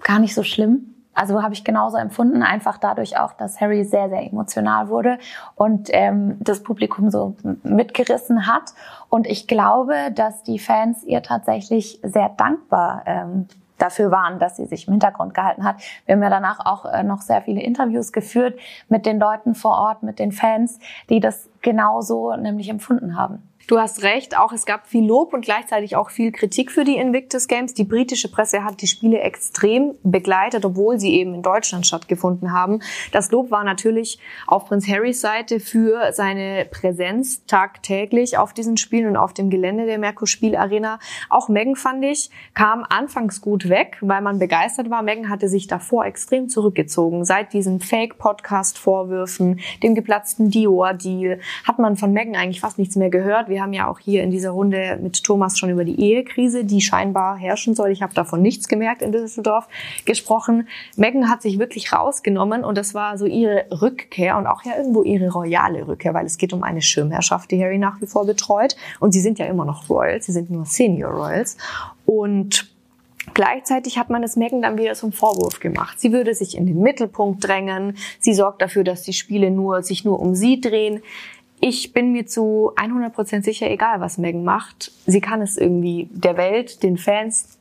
gar 0.03 0.19
nicht 0.19 0.35
so 0.35 0.43
schlimm 0.43 0.93
also 1.13 1.43
habe 1.43 1.53
ich 1.53 1.63
genauso 1.63 1.97
empfunden, 1.97 2.41
einfach 2.41 2.77
dadurch 2.77 3.17
auch, 3.17 3.33
dass 3.33 3.61
Harry 3.61 3.83
sehr, 3.83 4.09
sehr 4.09 4.25
emotional 4.25 4.89
wurde 4.89 5.19
und 5.55 5.89
ähm, 5.91 6.37
das 6.39 6.63
Publikum 6.63 7.11
so 7.11 7.35
mitgerissen 7.63 8.47
hat. 8.47 8.73
Und 9.09 9.27
ich 9.27 9.47
glaube, 9.47 10.11
dass 10.13 10.43
die 10.43 10.59
Fans 10.59 11.03
ihr 11.03 11.21
tatsächlich 11.21 11.99
sehr 12.01 12.29
dankbar 12.29 13.03
ähm, 13.05 13.47
dafür 13.77 14.11
waren, 14.11 14.39
dass 14.39 14.55
sie 14.55 14.65
sich 14.65 14.87
im 14.87 14.93
Hintergrund 14.93 15.33
gehalten 15.33 15.63
hat. 15.63 15.75
Wir 16.05 16.15
haben 16.15 16.23
ja 16.23 16.29
danach 16.29 16.65
auch 16.65 16.85
äh, 16.85 17.03
noch 17.03 17.21
sehr 17.21 17.41
viele 17.41 17.61
Interviews 17.61 18.11
geführt 18.11 18.57
mit 18.87 19.05
den 19.05 19.19
Leuten 19.19 19.55
vor 19.55 19.77
Ort, 19.77 20.03
mit 20.03 20.19
den 20.19 20.31
Fans, 20.31 20.79
die 21.09 21.19
das 21.19 21.49
genauso 21.61 22.35
nämlich 22.35 22.69
empfunden 22.69 23.17
haben. 23.17 23.43
Du 23.65 23.79
hast 23.79 24.03
recht, 24.03 24.37
auch 24.37 24.51
es 24.51 24.65
gab 24.65 24.87
viel 24.87 25.05
Lob 25.05 25.33
und 25.33 25.45
gleichzeitig 25.45 25.95
auch 25.95 26.09
viel 26.09 26.33
Kritik 26.33 26.69
für 26.69 26.83
die 26.83 26.97
Invictus 26.97 27.47
Games. 27.47 27.73
Die 27.73 27.85
britische 27.85 28.29
Presse 28.29 28.65
hat 28.65 28.81
die 28.81 28.87
Spiele 28.87 29.21
extrem 29.21 29.95
begleitet, 30.03 30.65
obwohl 30.65 30.99
sie 30.99 31.13
eben 31.13 31.33
in 31.33 31.43
Deutschland 31.43 31.87
stattgefunden 31.87 32.51
haben. 32.51 32.81
Das 33.13 33.31
Lob 33.31 33.51
war 33.51 33.63
natürlich 33.63 34.19
auf 34.47 34.65
Prinz 34.65 34.89
Harrys 34.89 35.21
Seite 35.21 35.61
für 35.61 36.11
seine 36.11 36.65
Präsenz 36.69 37.45
tagtäglich 37.45 38.37
auf 38.37 38.51
diesen 38.51 38.75
Spielen 38.75 39.07
und 39.07 39.15
auf 39.15 39.33
dem 39.33 39.49
Gelände 39.49 39.85
der 39.85 39.97
Merkur 39.97 40.27
Spielarena. 40.27 40.99
Auch 41.29 41.47
Megan 41.47 41.77
fand 41.77 42.03
ich, 42.03 42.31
kam 42.53 42.85
anfangs 42.89 43.39
gut 43.39 43.69
weg, 43.69 43.97
weil 44.01 44.21
man 44.21 44.39
begeistert 44.39 44.89
war. 44.89 45.03
Megan 45.03 45.29
hatte 45.29 45.47
sich 45.47 45.67
davor 45.67 46.05
extrem 46.05 46.49
zurückgezogen. 46.49 47.23
Seit 47.23 47.53
diesen 47.53 47.79
Fake-Podcast-Vorwürfen, 47.79 49.61
dem 49.81 49.95
geplatzten 49.95 50.49
Dior-Deal, 50.49 51.39
hat 51.65 51.79
man 51.79 51.95
von 51.95 52.11
Megan 52.11 52.35
eigentlich 52.35 52.59
fast 52.59 52.77
nichts 52.77 52.97
mehr 52.97 53.09
gehört 53.09 53.52
wir 53.53 53.61
haben 53.61 53.73
ja 53.73 53.87
auch 53.87 53.99
hier 53.99 54.23
in 54.23 54.31
dieser 54.31 54.49
Runde 54.49 54.99
mit 55.01 55.23
Thomas 55.23 55.59
schon 55.59 55.69
über 55.69 55.85
die 55.85 55.99
Ehekrise, 55.99 56.65
die 56.65 56.81
scheinbar 56.81 57.37
herrschen 57.37 57.75
soll. 57.75 57.91
Ich 57.91 58.01
habe 58.01 58.13
davon 58.13 58.41
nichts 58.41 58.67
gemerkt 58.67 59.03
in 59.03 59.11
Düsseldorf 59.11 59.67
gesprochen. 60.05 60.67
Megan 60.97 61.29
hat 61.29 61.43
sich 61.43 61.59
wirklich 61.59 61.93
rausgenommen 61.93 62.63
und 62.63 62.77
das 62.77 62.95
war 62.95 63.17
so 63.17 63.25
ihre 63.25 63.65
Rückkehr 63.69 64.37
und 64.37 64.47
auch 64.47 64.63
ja 64.63 64.75
irgendwo 64.75 65.03
ihre 65.03 65.29
royale 65.29 65.87
Rückkehr, 65.87 66.15
weil 66.15 66.25
es 66.25 66.37
geht 66.37 66.51
um 66.51 66.63
eine 66.63 66.81
Schirmherrschaft, 66.81 67.51
die 67.51 67.63
Harry 67.63 67.77
nach 67.77 68.01
wie 68.01 68.07
vor 68.07 68.25
betreut. 68.25 68.75
Und 68.99 69.11
sie 69.11 69.21
sind 69.21 69.37
ja 69.37 69.45
immer 69.45 69.65
noch 69.65 69.87
Royals, 69.89 70.25
sie 70.25 70.31
sind 70.31 70.49
nur 70.49 70.65
Senior 70.65 71.11
Royals. 71.11 71.57
Und 72.05 72.73
Gleichzeitig 73.33 73.97
hat 73.97 74.09
man 74.09 74.21
es 74.21 74.35
Megan 74.35 74.61
dann 74.61 74.77
wieder 74.77 74.93
zum 74.93 75.11
Vorwurf 75.11 75.59
gemacht. 75.59 75.99
Sie 75.99 76.11
würde 76.11 76.35
sich 76.35 76.57
in 76.57 76.67
den 76.67 76.81
Mittelpunkt 76.81 77.47
drängen. 77.47 77.95
Sie 78.19 78.33
sorgt 78.33 78.61
dafür, 78.61 78.83
dass 78.83 79.01
die 79.01 79.13
Spiele 79.13 79.49
nur, 79.49 79.81
sich 79.81 80.03
nur 80.03 80.19
um 80.19 80.35
sie 80.35 80.59
drehen 80.59 81.01
ich 81.65 81.93
bin 81.93 82.11
mir 82.11 82.25
zu 82.25 82.73
100% 82.75 83.41
sicher, 83.41 83.71
egal 83.71 84.01
was 84.01 84.17
Megan 84.17 84.43
macht, 84.43 84.91
sie 85.05 85.21
kann 85.21 85.41
es 85.41 85.57
irgendwie 85.57 86.09
der 86.11 86.35
Welt, 86.35 86.83
den 86.83 86.97
Fans, 86.97 87.57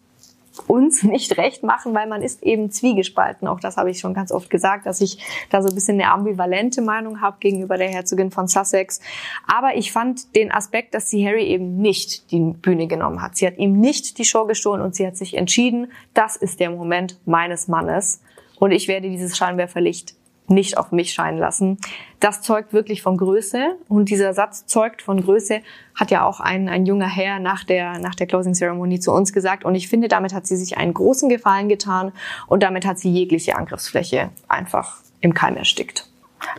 uns 0.67 1.03
nicht 1.05 1.39
recht 1.39 1.63
machen, 1.63 1.95
weil 1.95 2.09
man 2.09 2.21
ist 2.21 2.43
eben 2.43 2.73
zwiegespalten. 2.73 3.47
Auch 3.47 3.61
das 3.61 3.77
habe 3.77 3.93
ich 3.93 4.01
schon 4.01 4.13
ganz 4.13 4.33
oft 4.33 4.51
gesagt, 4.51 4.87
dass 4.87 5.01
ich 5.01 5.25
da 5.51 5.63
so 5.63 5.69
ein 5.69 5.77
bisschen 5.77 6.01
eine 6.01 6.11
ambivalente 6.11 6.83
Meinung 6.83 7.21
habe 7.21 7.37
gegenüber 7.39 7.79
der 7.79 7.91
Herzogin 7.91 8.33
von 8.33 8.49
Sussex. 8.49 9.01
Aber 9.47 9.77
ich 9.77 9.93
fand 9.93 10.35
den 10.35 10.51
Aspekt, 10.51 10.95
dass 10.95 11.09
sie 11.09 11.25
Harry 11.25 11.45
eben 11.45 11.77
nicht 11.77 12.33
die 12.33 12.41
Bühne 12.41 12.89
genommen 12.89 13.23
hat. 13.23 13.37
Sie 13.37 13.47
hat 13.47 13.57
ihm 13.57 13.79
nicht 13.79 14.19
die 14.19 14.25
Show 14.25 14.47
gestohlen 14.47 14.83
und 14.83 14.97
sie 14.97 15.07
hat 15.07 15.17
sich 15.17 15.35
entschieden, 15.35 15.93
das 16.13 16.35
ist 16.35 16.59
der 16.59 16.71
Moment 16.71 17.21
meines 17.25 17.69
Mannes 17.69 18.21
und 18.59 18.73
ich 18.73 18.89
werde 18.89 19.09
dieses 19.11 19.37
Scheinwerferlicht 19.37 20.17
nicht 20.49 20.79
auf 20.79 20.93
mich 20.93 21.13
scheinen 21.13 21.39
lassen. 21.39 21.79
Das 22.21 22.43
zeugt 22.43 22.73
wirklich 22.73 23.03
von 23.03 23.17
Größe 23.17 23.77
und 23.89 24.09
dieser 24.09 24.35
Satz 24.35 24.67
zeugt 24.67 25.03
von 25.03 25.23
Größe 25.23 25.61
hat 25.95 26.11
ja 26.11 26.25
auch 26.25 26.41
ein, 26.41 26.69
ein 26.69 26.87
junger 26.87 27.09
Herr 27.09 27.39
nach 27.39 27.65
der, 27.65 27.99
nach 27.99 28.15
der 28.15 28.27
Closing 28.27 28.55
Ceremony 28.55 29.01
zu 29.01 29.13
uns 29.13 29.33
gesagt 29.33 29.65
und 29.65 29.75
ich 29.75 29.89
finde, 29.89 30.09
damit 30.09 30.35
hat 30.35 30.47
sie 30.47 30.57
sich 30.57 30.79
einen 30.79 30.95
großen 30.95 31.29
Gefallen 31.29 31.69
getan 31.69 32.13
und 32.47 32.63
damit 32.63 32.87
hat 32.87 32.99
sie 32.99 33.11
jegliche 33.11 33.57
Angriffsfläche 33.57 34.31
einfach 34.49 34.99
im 35.21 35.35
Keim 35.35 35.57
erstickt. 35.57 36.09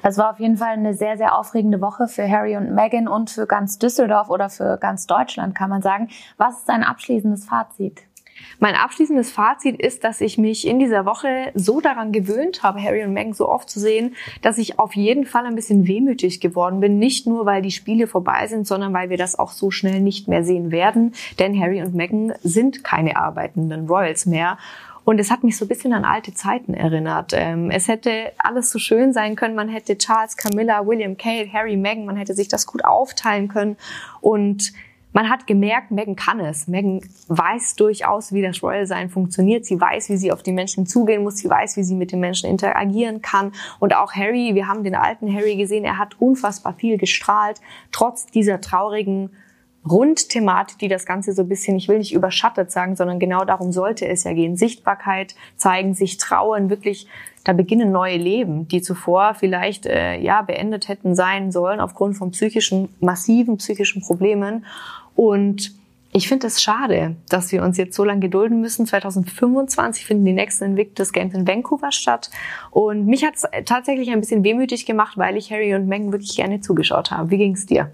Das 0.01 0.17
war 0.17 0.31
auf 0.31 0.39
jeden 0.39 0.57
Fall 0.57 0.73
eine 0.73 0.93
sehr, 0.93 1.17
sehr 1.17 1.37
aufregende 1.37 1.81
Woche 1.81 2.07
für 2.07 2.27
Harry 2.29 2.55
und 2.55 2.73
Meghan 2.73 3.07
und 3.07 3.29
für 3.29 3.45
ganz 3.45 3.77
Düsseldorf 3.79 4.29
oder 4.29 4.49
für 4.49 4.77
ganz 4.77 5.07
Deutschland, 5.07 5.55
kann 5.55 5.69
man 5.69 5.81
sagen. 5.81 6.09
Was 6.37 6.59
ist 6.59 6.69
dein 6.69 6.83
abschließendes 6.83 7.45
Fazit? 7.45 8.03
Mein 8.60 8.75
abschließendes 8.75 9.32
Fazit 9.32 9.79
ist, 9.82 10.03
dass 10.03 10.21
ich 10.21 10.38
mich 10.38 10.67
in 10.67 10.79
dieser 10.79 11.06
Woche 11.06 11.51
so 11.56 11.82
daran 11.82 12.12
gewöhnt 12.12 12.63
habe, 12.63 12.82
Harry 12.82 13.03
und 13.03 13.13
Meghan 13.13 13.34
so 13.34 13.49
oft 13.49 13.69
zu 13.69 13.79
sehen, 13.79 14.15
dass 14.41 14.58
ich 14.58 14.79
auf 14.79 14.95
jeden 14.95 15.25
Fall 15.25 15.45
ein 15.45 15.56
bisschen 15.56 15.88
wehmütig 15.88 16.39
geworden 16.39 16.79
bin. 16.79 16.99
Nicht 16.99 17.27
nur, 17.27 17.45
weil 17.45 17.62
die 17.62 17.71
Spiele 17.71 18.08
vorbei 18.08 18.47
sind, 18.47 18.67
sondern 18.67 18.93
weil 18.93 19.10
wir 19.10 19.17
das 19.17 19.38
auch 19.38 19.51
so 19.51 19.71
schnell 19.71 20.01
nicht 20.01 20.27
mehr 20.27 20.43
sehen 20.43 20.71
werden. 20.71 21.13
Denn 21.39 21.60
Harry 21.60 21.82
und 21.82 21.95
Meghan 21.95 22.34
sind 22.43 22.84
keine 22.84 23.17
arbeitenden 23.17 23.88
Royals 23.88 24.25
mehr. 24.25 24.58
Und 25.06 25.19
es 25.19 25.32
hat 25.32 25.43
mich 25.43 25.58
so 25.58 25.65
ein 25.65 25.67
bisschen 25.67 25.93
an 25.93 26.06
alte 26.06 26.34
Zeiten 26.34 26.73
erinnert. 26.73 27.34
Ähm, 27.34 27.69
es 27.71 27.88
hätte 27.88 28.32
alles 28.38 28.71
so 28.71 28.79
schön 28.79 29.12
sein 29.12 29.36
können. 29.36 29.56
Man 29.56 29.67
hätte 29.67 29.97
Charles, 29.97 30.38
Camilla, 30.38 30.86
William, 30.88 31.17
Kate, 31.17 31.51
Harry, 31.51 31.75
Meghan, 31.75 32.06
man 32.06 32.15
hätte 32.15 32.34
sich 32.34 32.47
das 32.47 32.65
gut 32.65 32.86
aufteilen 32.86 33.49
können. 33.49 33.75
Und 34.21 34.71
man 35.13 35.30
hat 35.30 35.47
gemerkt, 35.47 35.91
Megan 35.91 36.15
kann 36.15 36.39
es. 36.39 36.67
Megan 36.67 37.02
weiß 37.28 37.76
durchaus, 37.76 38.34
wie 38.34 38.41
das 38.41 38.62
Royal-Sein 38.62 39.10
funktioniert. 39.10 39.65
Sie 39.65 39.80
weiß, 39.80 40.10
wie 40.10 40.17
sie 40.17 40.32
auf 40.32 40.43
die 40.43 40.52
Menschen 40.52 40.86
zugehen 40.86 41.23
muss. 41.23 41.38
Sie 41.38 41.49
weiß, 41.49 41.78
wie 41.78 41.84
sie 41.84 41.95
mit 41.95 42.12
den 42.12 42.19
Menschen 42.19 42.49
interagieren 42.49 43.21
kann. 43.21 43.52
Und 43.80 43.95
auch 43.95 44.13
Harry, 44.13 44.56
wir 44.56 44.67
haben 44.67 44.84
den 44.84 44.95
alten 44.95 45.34
Harry 45.34 45.56
gesehen, 45.56 45.86
er 45.86 45.99
hat 45.99 46.19
unfassbar 46.19 46.73
viel 46.73 46.97
gestrahlt, 46.97 47.62
trotz 47.91 48.26
dieser 48.26 48.60
traurigen 48.60 49.30
Rundthematik, 49.89 50.78
die 50.80 50.88
das 50.88 51.06
Ganze 51.06 51.34
so 51.34 51.41
ein 51.41 51.49
bisschen, 51.49 51.76
ich 51.76 51.89
will 51.89 51.97
nicht 51.97 52.13
überschattet 52.13 52.71
sagen, 52.71 52.95
sondern 52.95 53.19
genau 53.19 53.43
darum 53.43 53.71
sollte 53.71 54.08
es 54.08 54.23
ja 54.23 54.34
gehen. 54.34 54.56
Sichtbarkeit 54.56 55.36
zeigen, 55.58 55.93
sich 55.93 56.17
trauen, 56.17 56.69
wirklich, 56.69 57.08
da 57.43 57.52
beginnen 57.52 57.91
neue 57.91 58.15
Leben, 58.15 58.67
die 58.69 58.82
zuvor 58.82 59.34
vielleicht 59.34 59.86
äh, 59.86 60.17
ja 60.17 60.41
beendet 60.41 60.88
hätten 60.88 61.15
sein 61.15 61.52
sollen 61.52 61.82
aufgrund 61.82 62.15
von 62.15 62.32
psychischen, 62.32 62.88
massiven 63.02 63.58
psychischen 63.58 64.02
Problemen. 64.02 64.65
Und 65.15 65.71
Ich 66.15 66.28
finde 66.28 66.45
es 66.45 66.62
schade, 66.62 67.15
dass 67.28 67.52
wir 67.52 67.63
uns 67.63 67.76
jetzt 67.78 67.95
so 67.95 68.04
lange 68.04 68.19
gedulden 68.19 68.62
müssen. 68.62 68.86
2025 68.86 70.06
finden 70.06 70.26
die 70.26 70.34
nächsten 70.34 70.65
Invictus 70.65 71.12
Games 71.12 71.34
in 71.34 71.47
Vancouver 71.47 71.91
statt. 71.91 72.30
Und 72.69 73.08
mich 73.08 73.26
hat 73.26 73.34
es 73.36 73.47
tatsächlich 73.65 74.12
ein 74.12 74.19
bisschen 74.19 74.43
wehmütig 74.43 74.86
gemacht, 74.86 75.17
weil 75.17 75.38
ich 75.38 75.52
Harry 75.52 75.73
und 75.73 75.88
Meghan 75.88 76.12
wirklich 76.12 76.36
gerne 76.36 76.62
zugeschaut 76.62 77.10
habe. 77.10 77.32
Wie 77.32 77.38
ging 77.38 77.54
es 77.54 77.65
dir? 77.65 77.89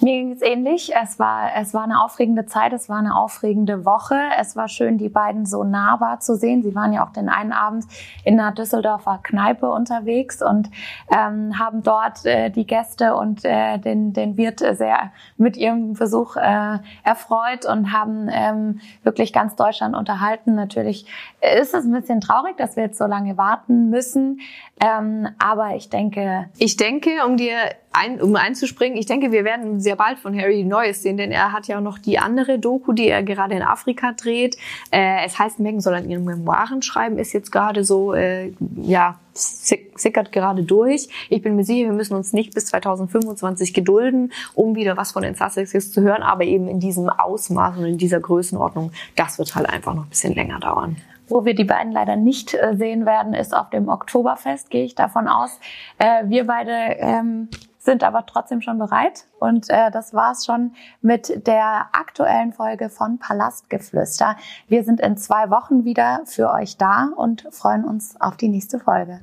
Mir 0.00 0.12
ging 0.12 0.32
es 0.32 0.42
ähnlich. 0.42 0.92
Es 0.94 1.18
war, 1.18 1.50
es 1.56 1.72
war 1.72 1.84
eine 1.84 2.02
aufregende 2.02 2.44
Zeit, 2.44 2.72
es 2.72 2.88
war 2.88 2.98
eine 2.98 3.16
aufregende 3.16 3.84
Woche. 3.84 4.18
Es 4.38 4.54
war 4.54 4.68
schön, 4.68 4.98
die 4.98 5.08
beiden 5.08 5.46
so 5.46 5.64
nahbar 5.64 6.20
zu 6.20 6.36
sehen. 6.36 6.62
Sie 6.62 6.74
waren 6.74 6.92
ja 6.92 7.04
auch 7.04 7.12
den 7.12 7.28
einen 7.28 7.52
Abend 7.52 7.86
in 8.24 8.38
einer 8.38 8.52
Düsseldorfer 8.52 9.20
Kneipe 9.22 9.70
unterwegs 9.70 10.42
und 10.42 10.70
ähm, 11.10 11.58
haben 11.58 11.82
dort 11.82 12.26
äh, 12.26 12.50
die 12.50 12.66
Gäste 12.66 13.14
und 13.14 13.44
äh, 13.44 13.78
den, 13.78 14.12
den 14.12 14.36
Wirt 14.36 14.60
sehr 14.60 15.12
mit 15.38 15.56
ihrem 15.56 15.94
Besuch 15.94 16.36
äh, 16.36 16.78
erfreut 17.02 17.64
und 17.64 17.92
haben 17.92 18.28
ähm, 18.30 18.80
wirklich 19.02 19.32
ganz 19.32 19.56
Deutschland 19.56 19.96
unterhalten. 19.96 20.54
Natürlich 20.54 21.06
ist 21.40 21.74
es 21.74 21.84
ein 21.84 21.92
bisschen 21.92 22.20
traurig, 22.20 22.56
dass 22.58 22.76
wir 22.76 22.84
jetzt 22.84 22.98
so 22.98 23.06
lange 23.06 23.38
warten 23.38 23.88
müssen. 23.88 24.40
Ähm, 24.80 25.28
aber 25.38 25.74
ich 25.74 25.88
denke. 25.88 26.50
Ich 26.58 26.76
denke, 26.76 27.10
um 27.26 27.36
dir 27.36 27.56
ein, 27.96 28.20
um 28.20 28.36
einzuspringen, 28.36 28.98
ich 28.98 29.06
denke, 29.06 29.32
wir 29.32 29.44
werden 29.44 29.80
sehr 29.80 29.96
bald 29.96 30.18
von 30.18 30.38
Harry 30.38 30.64
Neues 30.64 31.02
sehen, 31.02 31.16
denn 31.16 31.32
er 31.32 31.52
hat 31.52 31.66
ja 31.66 31.80
noch 31.80 31.98
die 31.98 32.18
andere 32.18 32.58
Doku, 32.58 32.92
die 32.92 33.08
er 33.08 33.22
gerade 33.22 33.54
in 33.54 33.62
Afrika 33.62 34.12
dreht. 34.12 34.56
Äh, 34.90 35.24
es 35.24 35.38
heißt, 35.38 35.58
Megan 35.60 35.80
soll 35.80 35.94
an 35.94 36.08
ihren 36.08 36.24
Memoiren 36.24 36.82
schreiben, 36.82 37.18
ist 37.18 37.32
jetzt 37.32 37.50
gerade 37.50 37.84
so, 37.84 38.14
äh, 38.14 38.52
ja, 38.76 39.18
sickert 39.32 40.32
gerade 40.32 40.62
durch. 40.62 41.08
Ich 41.28 41.42
bin 41.42 41.56
mir 41.56 41.64
sicher, 41.64 41.86
wir 41.86 41.92
müssen 41.92 42.14
uns 42.14 42.32
nicht 42.32 42.54
bis 42.54 42.66
2025 42.66 43.74
gedulden, 43.74 44.32
um 44.54 44.74
wieder 44.74 44.96
was 44.96 45.12
von 45.12 45.22
den 45.22 45.34
Sussexes 45.34 45.92
zu 45.92 46.02
hören, 46.02 46.22
aber 46.22 46.44
eben 46.44 46.68
in 46.68 46.80
diesem 46.80 47.08
Ausmaß 47.08 47.78
und 47.78 47.84
in 47.84 47.98
dieser 47.98 48.20
Größenordnung, 48.20 48.92
das 49.14 49.38
wird 49.38 49.54
halt 49.54 49.68
einfach 49.68 49.94
noch 49.94 50.04
ein 50.04 50.10
bisschen 50.10 50.34
länger 50.34 50.60
dauern. 50.60 50.96
Wo 51.28 51.44
wir 51.44 51.54
die 51.54 51.64
beiden 51.64 51.92
leider 51.92 52.14
nicht 52.14 52.54
äh, 52.54 52.76
sehen 52.76 53.04
werden, 53.04 53.34
ist 53.34 53.54
auf 53.54 53.70
dem 53.70 53.88
Oktoberfest, 53.88 54.70
gehe 54.70 54.84
ich 54.84 54.94
davon 54.94 55.26
aus. 55.26 55.58
Äh, 55.98 56.24
wir 56.26 56.46
beide 56.46 56.70
ähm, 56.98 57.48
sind 57.86 58.04
aber 58.04 58.26
trotzdem 58.26 58.60
schon 58.60 58.78
bereit. 58.78 59.24
Und 59.38 59.70
äh, 59.70 59.90
das 59.90 60.12
war's 60.12 60.44
schon 60.44 60.74
mit 61.00 61.46
der 61.46 61.88
aktuellen 61.92 62.52
Folge 62.52 62.90
von 62.90 63.18
Palastgeflüster. 63.18 64.36
Wir 64.68 64.84
sind 64.84 65.00
in 65.00 65.16
zwei 65.16 65.48
Wochen 65.48 65.86
wieder 65.86 66.20
für 66.26 66.50
euch 66.50 66.76
da 66.76 67.08
und 67.16 67.48
freuen 67.50 67.84
uns 67.84 68.20
auf 68.20 68.36
die 68.36 68.48
nächste 68.48 68.78
Folge. 68.78 69.20